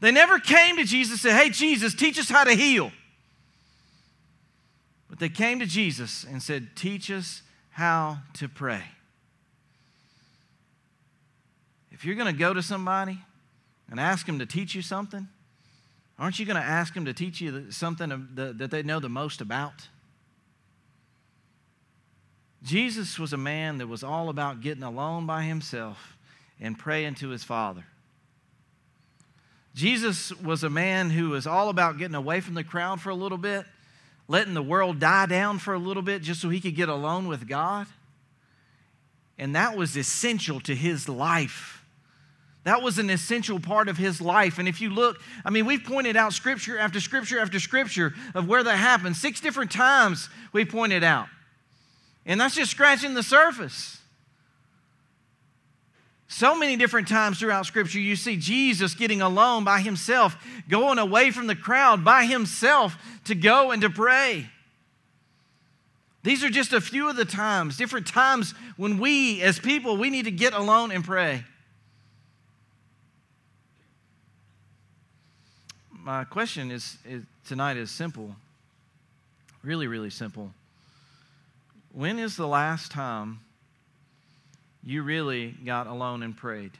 They 0.01 0.11
never 0.11 0.39
came 0.39 0.77
to 0.77 0.85
Jesus 0.85 1.13
and 1.13 1.33
said, 1.33 1.43
Hey, 1.43 1.49
Jesus, 1.49 1.95
teach 1.95 2.19
us 2.19 2.29
how 2.29 2.45
to 2.45 2.53
heal. 2.53 2.93
But 5.09 5.21
they 5.21 5.31
came 5.31 5.59
to 5.61 5.67
Jesus 5.67 6.27
and 6.31 6.43
said, 6.43 6.77
Teach 6.77 7.11
us 7.11 7.41
how 7.71 8.19
to 8.35 8.47
pray. 8.47 8.85
If 11.91 12.05
you're 12.05 12.15
going 12.15 12.31
to 12.31 12.39
go 12.39 12.53
to 12.53 12.63
somebody 12.63 13.19
and 13.91 13.99
ask 13.99 14.27
them 14.27 14.39
to 14.39 14.45
teach 14.45 14.75
you 14.75 14.83
something, 14.83 15.27
aren't 16.19 16.39
you 16.39 16.45
going 16.45 16.61
to 16.61 16.63
ask 16.63 16.93
them 16.93 17.07
to 17.07 17.15
teach 17.15 17.41
you 17.41 17.71
something 17.71 18.29
that 18.35 18.71
they 18.71 18.83
know 18.83 19.01
the 19.01 19.09
most 19.09 19.41
about? 19.41 19.89
Jesus 22.63 23.19
was 23.19 23.33
a 23.33 23.37
man 23.37 23.79
that 23.79 23.87
was 23.87 24.03
all 24.03 24.29
about 24.29 24.61
getting 24.61 24.83
alone 24.83 25.27
by 25.27 25.45
himself 25.45 26.17
and 26.61 26.79
praying 26.79 27.15
to 27.17 27.29
his 27.29 27.45
Father. 27.45 27.85
Jesus 29.75 30.33
was 30.33 30.65
a 30.65 30.71
man 30.71 31.11
who 31.11 31.31
was 31.31 31.47
all 31.47 31.69
about 31.69 31.99
getting 31.99 32.17
away 32.17 32.41
from 32.41 32.55
the 32.55 32.65
crowd 32.65 33.01
for 33.01 33.11
a 33.11 33.15
little 33.15 33.39
bit, 33.39 33.65
letting 34.27 34.55
the 34.55 34.63
world 34.63 34.99
die 34.99 35.27
down 35.27 35.61
for 35.61 35.73
a 35.73 35.79
little 35.79 36.03
bit 36.03 36.21
just 36.21 36.41
so 36.41 36.49
he 36.49 36.61
could 36.61 36.75
get 36.75 36.89
alone 36.89 37.29
with 37.29 37.47
God. 37.47 37.87
And 39.39 39.55
that 39.55 39.77
was 39.77 39.97
essential 39.97 40.59
to 40.61 40.75
his 40.75 41.09
life. 41.09 41.85
That 42.65 42.83
was 42.83 42.99
an 42.99 43.09
essential 43.09 43.61
part 43.61 43.89
of 43.89 43.97
his 43.97 44.21
life. 44.21 44.59
And 44.59 44.67
if 44.67 44.81
you 44.81 44.91
look, 44.91 45.21
I 45.45 45.51
mean, 45.51 45.65
we've 45.65 45.85
pointed 45.85 46.17
out 46.17 46.33
scripture 46.33 46.77
after 46.77 47.01
scripture 47.01 47.39
after 47.39 47.61
scripture 47.61 48.15
of 48.35 48.49
where 48.49 48.65
that 48.65 48.77
happened. 48.77 49.17
Six 49.17 49.41
different 49.41 49.71
times 49.71 50.29
we 50.53 50.65
pointed 50.65 51.05
out. 51.05 51.29
And 52.29 52.39
that's 52.39 52.55
just 52.55 52.71
scratching 52.71 53.15
the 53.15 53.23
surface. 53.23 53.99
So 56.29 56.57
many 56.57 56.77
different 56.77 57.09
times 57.09 57.41
throughout 57.41 57.65
Scripture, 57.65 57.99
you 57.99 58.17
see 58.17 58.37
Jesus 58.37 58.95
getting 58.95 59.23
alone 59.23 59.65
by 59.65 59.81
himself, 59.81 60.37
going 60.69 60.99
away 60.99 61.31
from 61.31 61.47
the 61.47 61.57
crowd 61.57 62.05
by 62.05 62.27
himself 62.27 62.99
to 63.25 63.35
go 63.35 63.71
and 63.71 63.81
to 63.81 63.89
pray. 63.89 64.47
These 66.23 66.45
are 66.45 66.51
just 66.51 66.75
a 66.75 66.83
few 66.83 67.09
of 67.09 67.17
the 67.17 67.25
times, 67.25 67.79
different 67.79 68.07
times 68.07 68.53
when 68.77 68.99
we 68.99 69.41
as 69.41 69.59
people, 69.59 69.97
we 69.97 70.11
need 70.11 70.27
to 70.27 70.31
get 70.31 70.53
alone 70.53 70.93
and 70.93 71.03
pray. 71.03 71.45
My 75.91 76.25
question 76.25 76.71
is, 76.71 76.99
is 77.07 77.23
tonight 77.47 77.79
is 77.79 77.91
simple. 77.91 78.37
Really, 79.63 79.87
really 79.87 80.11
simple. 80.11 80.53
When 81.93 82.19
is 82.19 82.37
the 82.37 82.47
last 82.47 82.91
time 82.91 83.41
you 84.89 85.03
really 85.03 85.55
got 85.67 85.87
alone 85.87 86.23
and 86.23 86.35
prayed. 86.35 86.73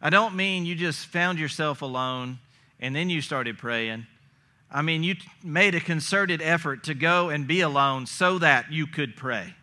I 0.00 0.08
don't 0.08 0.36
mean 0.36 0.66
you 0.66 0.76
just 0.76 1.06
found 1.06 1.38
yourself 1.38 1.82
alone 1.82 2.38
and 2.78 2.94
then 2.94 3.10
you 3.10 3.20
started 3.20 3.58
praying. 3.58 4.06
I 4.70 4.82
mean, 4.82 5.02
you 5.02 5.16
made 5.42 5.74
a 5.74 5.80
concerted 5.80 6.40
effort 6.40 6.84
to 6.84 6.94
go 6.94 7.28
and 7.28 7.46
be 7.46 7.60
alone 7.60 8.06
so 8.06 8.38
that 8.38 8.70
you 8.70 8.86
could 8.86 9.16
pray. 9.16 9.54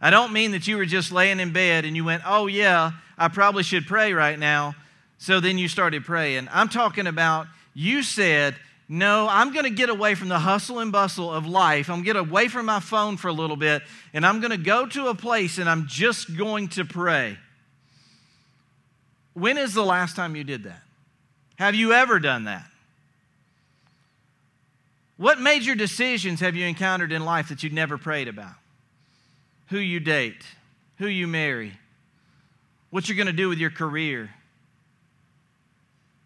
I 0.00 0.10
don't 0.10 0.32
mean 0.32 0.50
that 0.50 0.66
you 0.66 0.76
were 0.76 0.86
just 0.86 1.12
laying 1.12 1.38
in 1.38 1.52
bed 1.52 1.84
and 1.84 1.94
you 1.94 2.04
went, 2.04 2.22
oh, 2.26 2.48
yeah, 2.48 2.90
I 3.16 3.28
probably 3.28 3.62
should 3.62 3.86
pray 3.86 4.12
right 4.12 4.38
now. 4.38 4.74
So 5.18 5.38
then 5.38 5.56
you 5.56 5.68
started 5.68 6.04
praying. 6.04 6.48
I'm 6.50 6.68
talking 6.68 7.06
about 7.06 7.46
you 7.74 8.02
said, 8.02 8.56
no, 8.88 9.26
I'm 9.28 9.52
going 9.52 9.64
to 9.64 9.70
get 9.70 9.88
away 9.88 10.14
from 10.14 10.28
the 10.28 10.38
hustle 10.38 10.78
and 10.78 10.92
bustle 10.92 11.32
of 11.32 11.46
life. 11.46 11.90
I'm 11.90 11.96
going 11.96 12.04
to 12.04 12.06
get 12.06 12.16
away 12.16 12.48
from 12.48 12.66
my 12.66 12.78
phone 12.78 13.16
for 13.16 13.28
a 13.28 13.32
little 13.32 13.56
bit, 13.56 13.82
and 14.12 14.24
I'm 14.24 14.40
going 14.40 14.52
to 14.52 14.56
go 14.56 14.86
to 14.86 15.08
a 15.08 15.14
place 15.14 15.58
and 15.58 15.68
I'm 15.68 15.86
just 15.88 16.36
going 16.36 16.68
to 16.68 16.84
pray. 16.84 17.36
When 19.34 19.58
is 19.58 19.74
the 19.74 19.84
last 19.84 20.14
time 20.14 20.36
you 20.36 20.44
did 20.44 20.64
that? 20.64 20.82
Have 21.56 21.74
you 21.74 21.92
ever 21.92 22.20
done 22.20 22.44
that? 22.44 22.64
What 25.16 25.40
major 25.40 25.74
decisions 25.74 26.40
have 26.40 26.54
you 26.54 26.66
encountered 26.66 27.10
in 27.10 27.24
life 27.24 27.48
that 27.48 27.62
you'd 27.62 27.72
never 27.72 27.98
prayed 27.98 28.28
about? 28.28 28.54
Who 29.68 29.78
you 29.78 29.98
date, 29.98 30.42
who 30.98 31.06
you 31.06 31.26
marry, 31.26 31.72
what 32.90 33.08
you're 33.08 33.16
going 33.16 33.26
to 33.26 33.32
do 33.32 33.48
with 33.48 33.58
your 33.58 33.70
career, 33.70 34.30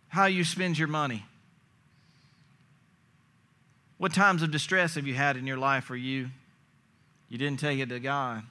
how 0.09 0.27
you 0.27 0.45
spend 0.45 0.77
your 0.77 0.89
money. 0.89 1.25
What 4.01 4.15
times 4.15 4.41
of 4.41 4.51
distress 4.51 4.95
have 4.95 5.07
you 5.07 5.13
had 5.13 5.37
in 5.37 5.47
your 5.47 5.59
life 5.59 5.91
where 5.91 5.99
you 5.99 6.31
you 7.29 7.37
didn't 7.37 7.61
take 7.61 7.81
it 7.81 7.91
to 7.91 8.01
God? 8.01 8.45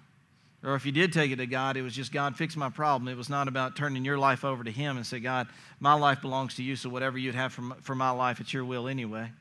Or 0.63 0.75
if 0.75 0.85
you 0.85 0.91
did 0.91 1.12
take 1.12 1.31
it 1.31 1.38
to 1.38 1.47
God, 1.47 1.75
it 1.75 1.81
was 1.81 1.95
just 1.95 2.12
God 2.12 2.35
fix 2.35 2.55
my 2.55 2.69
problem. 2.69 3.07
It 3.07 3.17
was 3.17 3.29
not 3.29 3.47
about 3.47 3.75
turning 3.75 4.05
your 4.05 4.19
life 4.19 4.45
over 4.45 4.63
to 4.63 4.69
Him 4.69 4.95
and 4.95 5.03
say, 5.03 5.19
God, 5.19 5.47
my 5.79 5.95
life 5.95 6.21
belongs 6.21 6.53
to 6.57 6.63
you, 6.63 6.75
so 6.75 6.88
whatever 6.88 7.17
you'd 7.17 7.33
have 7.33 7.51
for 7.51 7.63
for 7.81 7.95
my 7.95 8.12
life, 8.12 8.39
it's 8.39 8.53
your 8.53 8.63
will 8.63 8.88
anyway. 8.88 9.31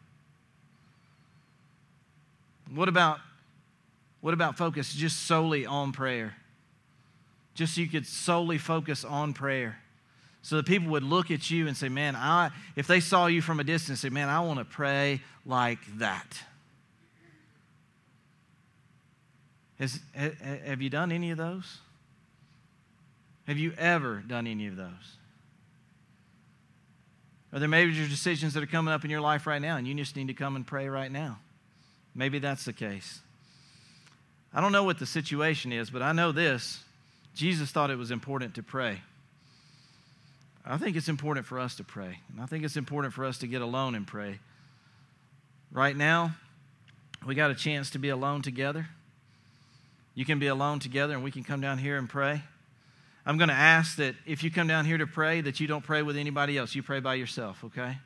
What 2.74 2.88
about 2.88 3.18
what 4.22 4.32
about 4.32 4.56
focus 4.56 4.94
just 4.94 5.26
solely 5.26 5.66
on 5.66 5.92
prayer? 5.92 6.36
Just 7.52 7.74
so 7.74 7.82
you 7.82 7.86
could 7.86 8.06
solely 8.06 8.56
focus 8.56 9.04
on 9.04 9.34
prayer 9.34 9.76
so 10.42 10.56
that 10.56 10.66
people 10.66 10.90
would 10.90 11.02
look 11.02 11.30
at 11.30 11.50
you 11.50 11.66
and 11.66 11.76
say, 11.76 11.88
Man, 11.88 12.16
I, 12.16 12.50
if 12.76 12.86
they 12.86 13.00
saw 13.00 13.26
you 13.26 13.42
from 13.42 13.60
a 13.60 13.64
distance, 13.64 14.00
say, 14.00 14.08
Man, 14.08 14.28
I 14.28 14.40
want 14.40 14.58
to 14.58 14.64
pray 14.64 15.20
like 15.44 15.78
that. 15.98 16.40
Has, 19.78 20.00
have 20.14 20.82
you 20.82 20.90
done 20.90 21.12
any 21.12 21.30
of 21.30 21.38
those? 21.38 21.78
Have 23.46 23.58
you 23.58 23.72
ever 23.78 24.22
done 24.26 24.46
any 24.46 24.66
of 24.66 24.76
those? 24.76 25.16
Are 27.52 27.58
there 27.58 27.68
major 27.68 28.06
decisions 28.06 28.54
that 28.54 28.62
are 28.62 28.66
coming 28.66 28.92
up 28.92 29.04
in 29.04 29.10
your 29.10 29.20
life 29.20 29.46
right 29.46 29.62
now 29.62 29.76
and 29.76 29.88
you 29.88 29.94
just 29.94 30.16
need 30.16 30.28
to 30.28 30.34
come 30.34 30.56
and 30.56 30.66
pray 30.66 30.88
right 30.88 31.10
now? 31.10 31.38
Maybe 32.14 32.40
that's 32.40 32.64
the 32.64 32.72
case. 32.72 33.20
I 34.52 34.60
don't 34.60 34.72
know 34.72 34.84
what 34.84 34.98
the 34.98 35.06
situation 35.06 35.72
is, 35.72 35.88
but 35.88 36.02
I 36.02 36.12
know 36.12 36.32
this 36.32 36.82
Jesus 37.34 37.70
thought 37.70 37.90
it 37.90 37.96
was 37.96 38.10
important 38.10 38.56
to 38.56 38.62
pray. 38.62 39.00
I 40.64 40.76
think 40.76 40.96
it's 40.96 41.08
important 41.08 41.46
for 41.46 41.58
us 41.58 41.76
to 41.76 41.84
pray. 41.84 42.20
And 42.30 42.40
I 42.40 42.46
think 42.46 42.64
it's 42.64 42.76
important 42.76 43.14
for 43.14 43.24
us 43.24 43.38
to 43.38 43.46
get 43.46 43.62
alone 43.62 43.94
and 43.94 44.06
pray. 44.06 44.38
Right 45.72 45.96
now, 45.96 46.34
we 47.26 47.34
got 47.34 47.50
a 47.50 47.54
chance 47.54 47.90
to 47.90 47.98
be 47.98 48.10
alone 48.10 48.42
together. 48.42 48.88
You 50.14 50.24
can 50.24 50.38
be 50.38 50.48
alone 50.48 50.78
together 50.78 51.14
and 51.14 51.22
we 51.22 51.30
can 51.30 51.44
come 51.44 51.60
down 51.60 51.78
here 51.78 51.96
and 51.96 52.08
pray. 52.08 52.42
I'm 53.24 53.36
going 53.36 53.48
to 53.48 53.54
ask 53.54 53.96
that 53.96 54.14
if 54.26 54.42
you 54.42 54.50
come 54.50 54.66
down 54.66 54.84
here 54.84 54.98
to 54.98 55.06
pray, 55.06 55.40
that 55.42 55.60
you 55.60 55.66
don't 55.66 55.84
pray 55.84 56.02
with 56.02 56.16
anybody 56.16 56.56
else. 56.56 56.74
You 56.74 56.82
pray 56.82 57.00
by 57.00 57.14
yourself, 57.14 57.62
okay? 57.64 57.98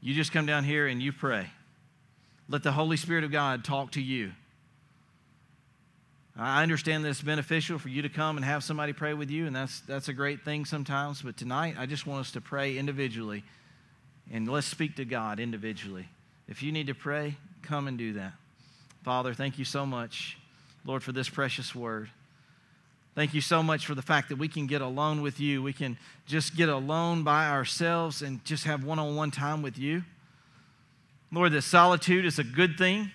You 0.00 0.14
just 0.14 0.32
come 0.32 0.46
down 0.46 0.64
here 0.64 0.86
and 0.86 1.02
you 1.02 1.12
pray. 1.12 1.50
Let 2.48 2.62
the 2.62 2.72
Holy 2.72 2.96
Spirit 2.96 3.24
of 3.24 3.30
God 3.30 3.64
talk 3.64 3.92
to 3.92 4.02
you. 4.02 4.32
I 6.38 6.62
understand 6.62 7.04
that 7.04 7.08
it's 7.08 7.22
beneficial 7.22 7.78
for 7.78 7.88
you 7.88 8.02
to 8.02 8.10
come 8.10 8.36
and 8.36 8.44
have 8.44 8.62
somebody 8.62 8.92
pray 8.92 9.14
with 9.14 9.30
you, 9.30 9.46
and 9.46 9.56
that's, 9.56 9.80
that's 9.80 10.08
a 10.08 10.12
great 10.12 10.44
thing 10.44 10.66
sometimes. 10.66 11.22
But 11.22 11.38
tonight, 11.38 11.76
I 11.78 11.86
just 11.86 12.06
want 12.06 12.20
us 12.20 12.32
to 12.32 12.42
pray 12.42 12.76
individually, 12.76 13.42
and 14.30 14.46
let's 14.46 14.66
speak 14.66 14.96
to 14.96 15.06
God 15.06 15.40
individually. 15.40 16.08
If 16.46 16.62
you 16.62 16.72
need 16.72 16.88
to 16.88 16.94
pray, 16.94 17.36
come 17.62 17.88
and 17.88 17.96
do 17.96 18.12
that. 18.14 18.34
Father, 19.02 19.32
thank 19.32 19.58
you 19.58 19.64
so 19.64 19.86
much, 19.86 20.36
Lord, 20.84 21.02
for 21.02 21.12
this 21.12 21.28
precious 21.28 21.74
word. 21.74 22.10
Thank 23.14 23.32
you 23.32 23.40
so 23.40 23.62
much 23.62 23.86
for 23.86 23.94
the 23.94 24.02
fact 24.02 24.28
that 24.28 24.36
we 24.36 24.46
can 24.46 24.66
get 24.66 24.82
alone 24.82 25.22
with 25.22 25.40
you. 25.40 25.62
We 25.62 25.72
can 25.72 25.96
just 26.26 26.54
get 26.54 26.68
alone 26.68 27.22
by 27.22 27.48
ourselves 27.48 28.20
and 28.20 28.44
just 28.44 28.64
have 28.64 28.84
one 28.84 28.98
on 28.98 29.16
one 29.16 29.30
time 29.30 29.62
with 29.62 29.78
you. 29.78 30.04
Lord, 31.32 31.52
that 31.52 31.62
solitude 31.62 32.26
is 32.26 32.38
a 32.38 32.44
good 32.44 32.76
thing. 32.76 33.10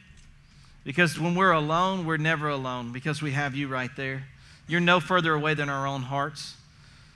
Because 0.83 1.19
when 1.19 1.35
we're 1.35 1.51
alone, 1.51 2.05
we're 2.05 2.17
never 2.17 2.49
alone 2.49 2.91
because 2.91 3.21
we 3.21 3.31
have 3.31 3.55
you 3.55 3.67
right 3.67 3.91
there. 3.95 4.23
You're 4.67 4.81
no 4.81 4.99
further 4.99 5.33
away 5.33 5.53
than 5.53 5.69
our 5.69 5.85
own 5.85 6.01
hearts. 6.01 6.55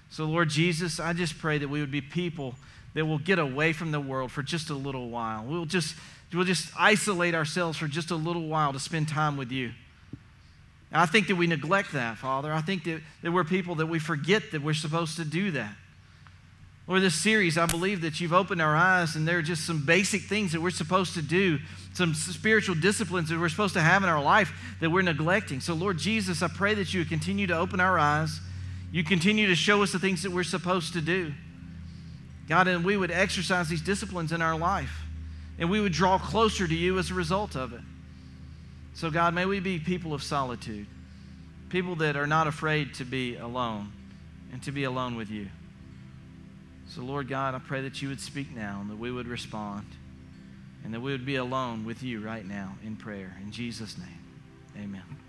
So, 0.09 0.25
Lord 0.25 0.49
Jesus, 0.49 0.99
I 0.99 1.13
just 1.13 1.37
pray 1.39 1.57
that 1.57 1.67
we 1.67 1.79
would 1.79 1.91
be 1.91 2.01
people 2.01 2.55
that 2.93 3.05
will 3.05 3.17
get 3.17 3.39
away 3.39 3.73
from 3.73 3.91
the 3.91 3.99
world 3.99 4.31
for 4.31 4.43
just 4.43 4.69
a 4.69 4.75
little 4.75 5.09
while. 5.09 5.43
We'll 5.43 5.65
just, 5.65 5.95
we'll 6.33 6.45
just 6.45 6.69
isolate 6.79 7.35
ourselves 7.35 7.77
for 7.77 7.87
just 7.87 8.11
a 8.11 8.15
little 8.15 8.47
while 8.47 8.71
to 8.71 8.79
spend 8.79 9.09
time 9.09 9.35
with 9.35 9.51
you. 9.51 9.71
And 10.91 11.01
I 11.01 11.05
think 11.05 11.27
that 11.27 11.35
we 11.35 11.47
neglect 11.47 11.91
that, 11.93 12.17
Father. 12.17 12.53
I 12.53 12.61
think 12.61 12.83
that, 12.85 13.01
that 13.23 13.31
we're 13.31 13.43
people 13.43 13.75
that 13.75 13.87
we 13.87 13.99
forget 13.99 14.51
that 14.51 14.61
we're 14.61 14.73
supposed 14.73 15.17
to 15.17 15.25
do 15.25 15.51
that. 15.51 15.75
Lord, 16.87 17.01
this 17.01 17.15
series, 17.15 17.57
I 17.57 17.65
believe 17.65 18.01
that 18.01 18.21
you've 18.21 18.33
opened 18.33 18.61
our 18.61 18.75
eyes, 18.75 19.15
and 19.15 19.27
there 19.27 19.39
are 19.39 19.43
just 19.43 19.65
some 19.65 19.83
basic 19.83 20.21
things 20.21 20.51
that 20.51 20.61
we're 20.61 20.69
supposed 20.69 21.15
to 21.15 21.21
do, 21.23 21.57
some 21.93 22.13
spiritual 22.13 22.75
disciplines 22.75 23.29
that 23.29 23.39
we're 23.39 23.49
supposed 23.49 23.73
to 23.73 23.81
have 23.81 24.03
in 24.03 24.09
our 24.09 24.21
life 24.21 24.53
that 24.81 24.91
we're 24.91 25.01
neglecting. 25.01 25.61
So, 25.61 25.73
Lord 25.73 25.97
Jesus, 25.97 26.43
I 26.43 26.47
pray 26.47 26.75
that 26.75 26.93
you 26.93 27.03
continue 27.03 27.47
to 27.47 27.57
open 27.57 27.79
our 27.79 27.97
eyes. 27.97 28.39
You 28.91 29.03
continue 29.03 29.47
to 29.47 29.55
show 29.55 29.81
us 29.81 29.93
the 29.93 29.99
things 29.99 30.21
that 30.23 30.31
we're 30.31 30.43
supposed 30.43 30.93
to 30.93 31.01
do. 31.01 31.33
God, 32.47 32.67
and 32.67 32.85
we 32.85 32.95
would 32.95 33.09
exercise 33.09 33.67
these 33.67 33.81
disciplines 33.81 34.31
in 34.31 34.43
our 34.43 34.55
life, 34.55 35.01
and 35.57 35.71
we 35.71 35.81
would 35.81 35.93
draw 35.93 36.19
closer 36.19 36.67
to 36.67 36.75
you 36.75 36.99
as 36.99 37.09
a 37.09 37.15
result 37.15 37.55
of 37.55 37.73
it. 37.73 37.81
So, 38.93 39.09
God, 39.09 39.33
may 39.33 39.47
we 39.47 39.59
be 39.59 39.79
people 39.79 40.13
of 40.13 40.21
solitude, 40.21 40.85
people 41.69 41.95
that 41.95 42.15
are 42.15 42.27
not 42.27 42.45
afraid 42.45 42.93
to 42.95 43.05
be 43.05 43.37
alone 43.37 43.91
and 44.53 44.61
to 44.61 44.71
be 44.71 44.83
alone 44.83 45.15
with 45.15 45.31
you. 45.31 45.47
So, 46.87 47.01
Lord 47.01 47.27
God, 47.27 47.55
I 47.55 47.59
pray 47.59 47.81
that 47.81 48.01
you 48.01 48.09
would 48.09 48.21
speak 48.21 48.55
now 48.55 48.79
and 48.81 48.89
that 48.89 48.97
we 48.97 49.11
would 49.11 49.27
respond 49.27 49.85
and 50.83 50.93
that 50.93 51.01
we 51.01 51.11
would 51.11 51.25
be 51.25 51.35
alone 51.35 51.83
with 51.83 52.03
you 52.03 52.21
right 52.21 52.45
now 52.45 52.77
in 52.83 52.95
prayer. 52.95 53.35
In 53.41 53.51
Jesus' 53.51 53.97
name, 53.97 54.19
amen. 54.77 55.24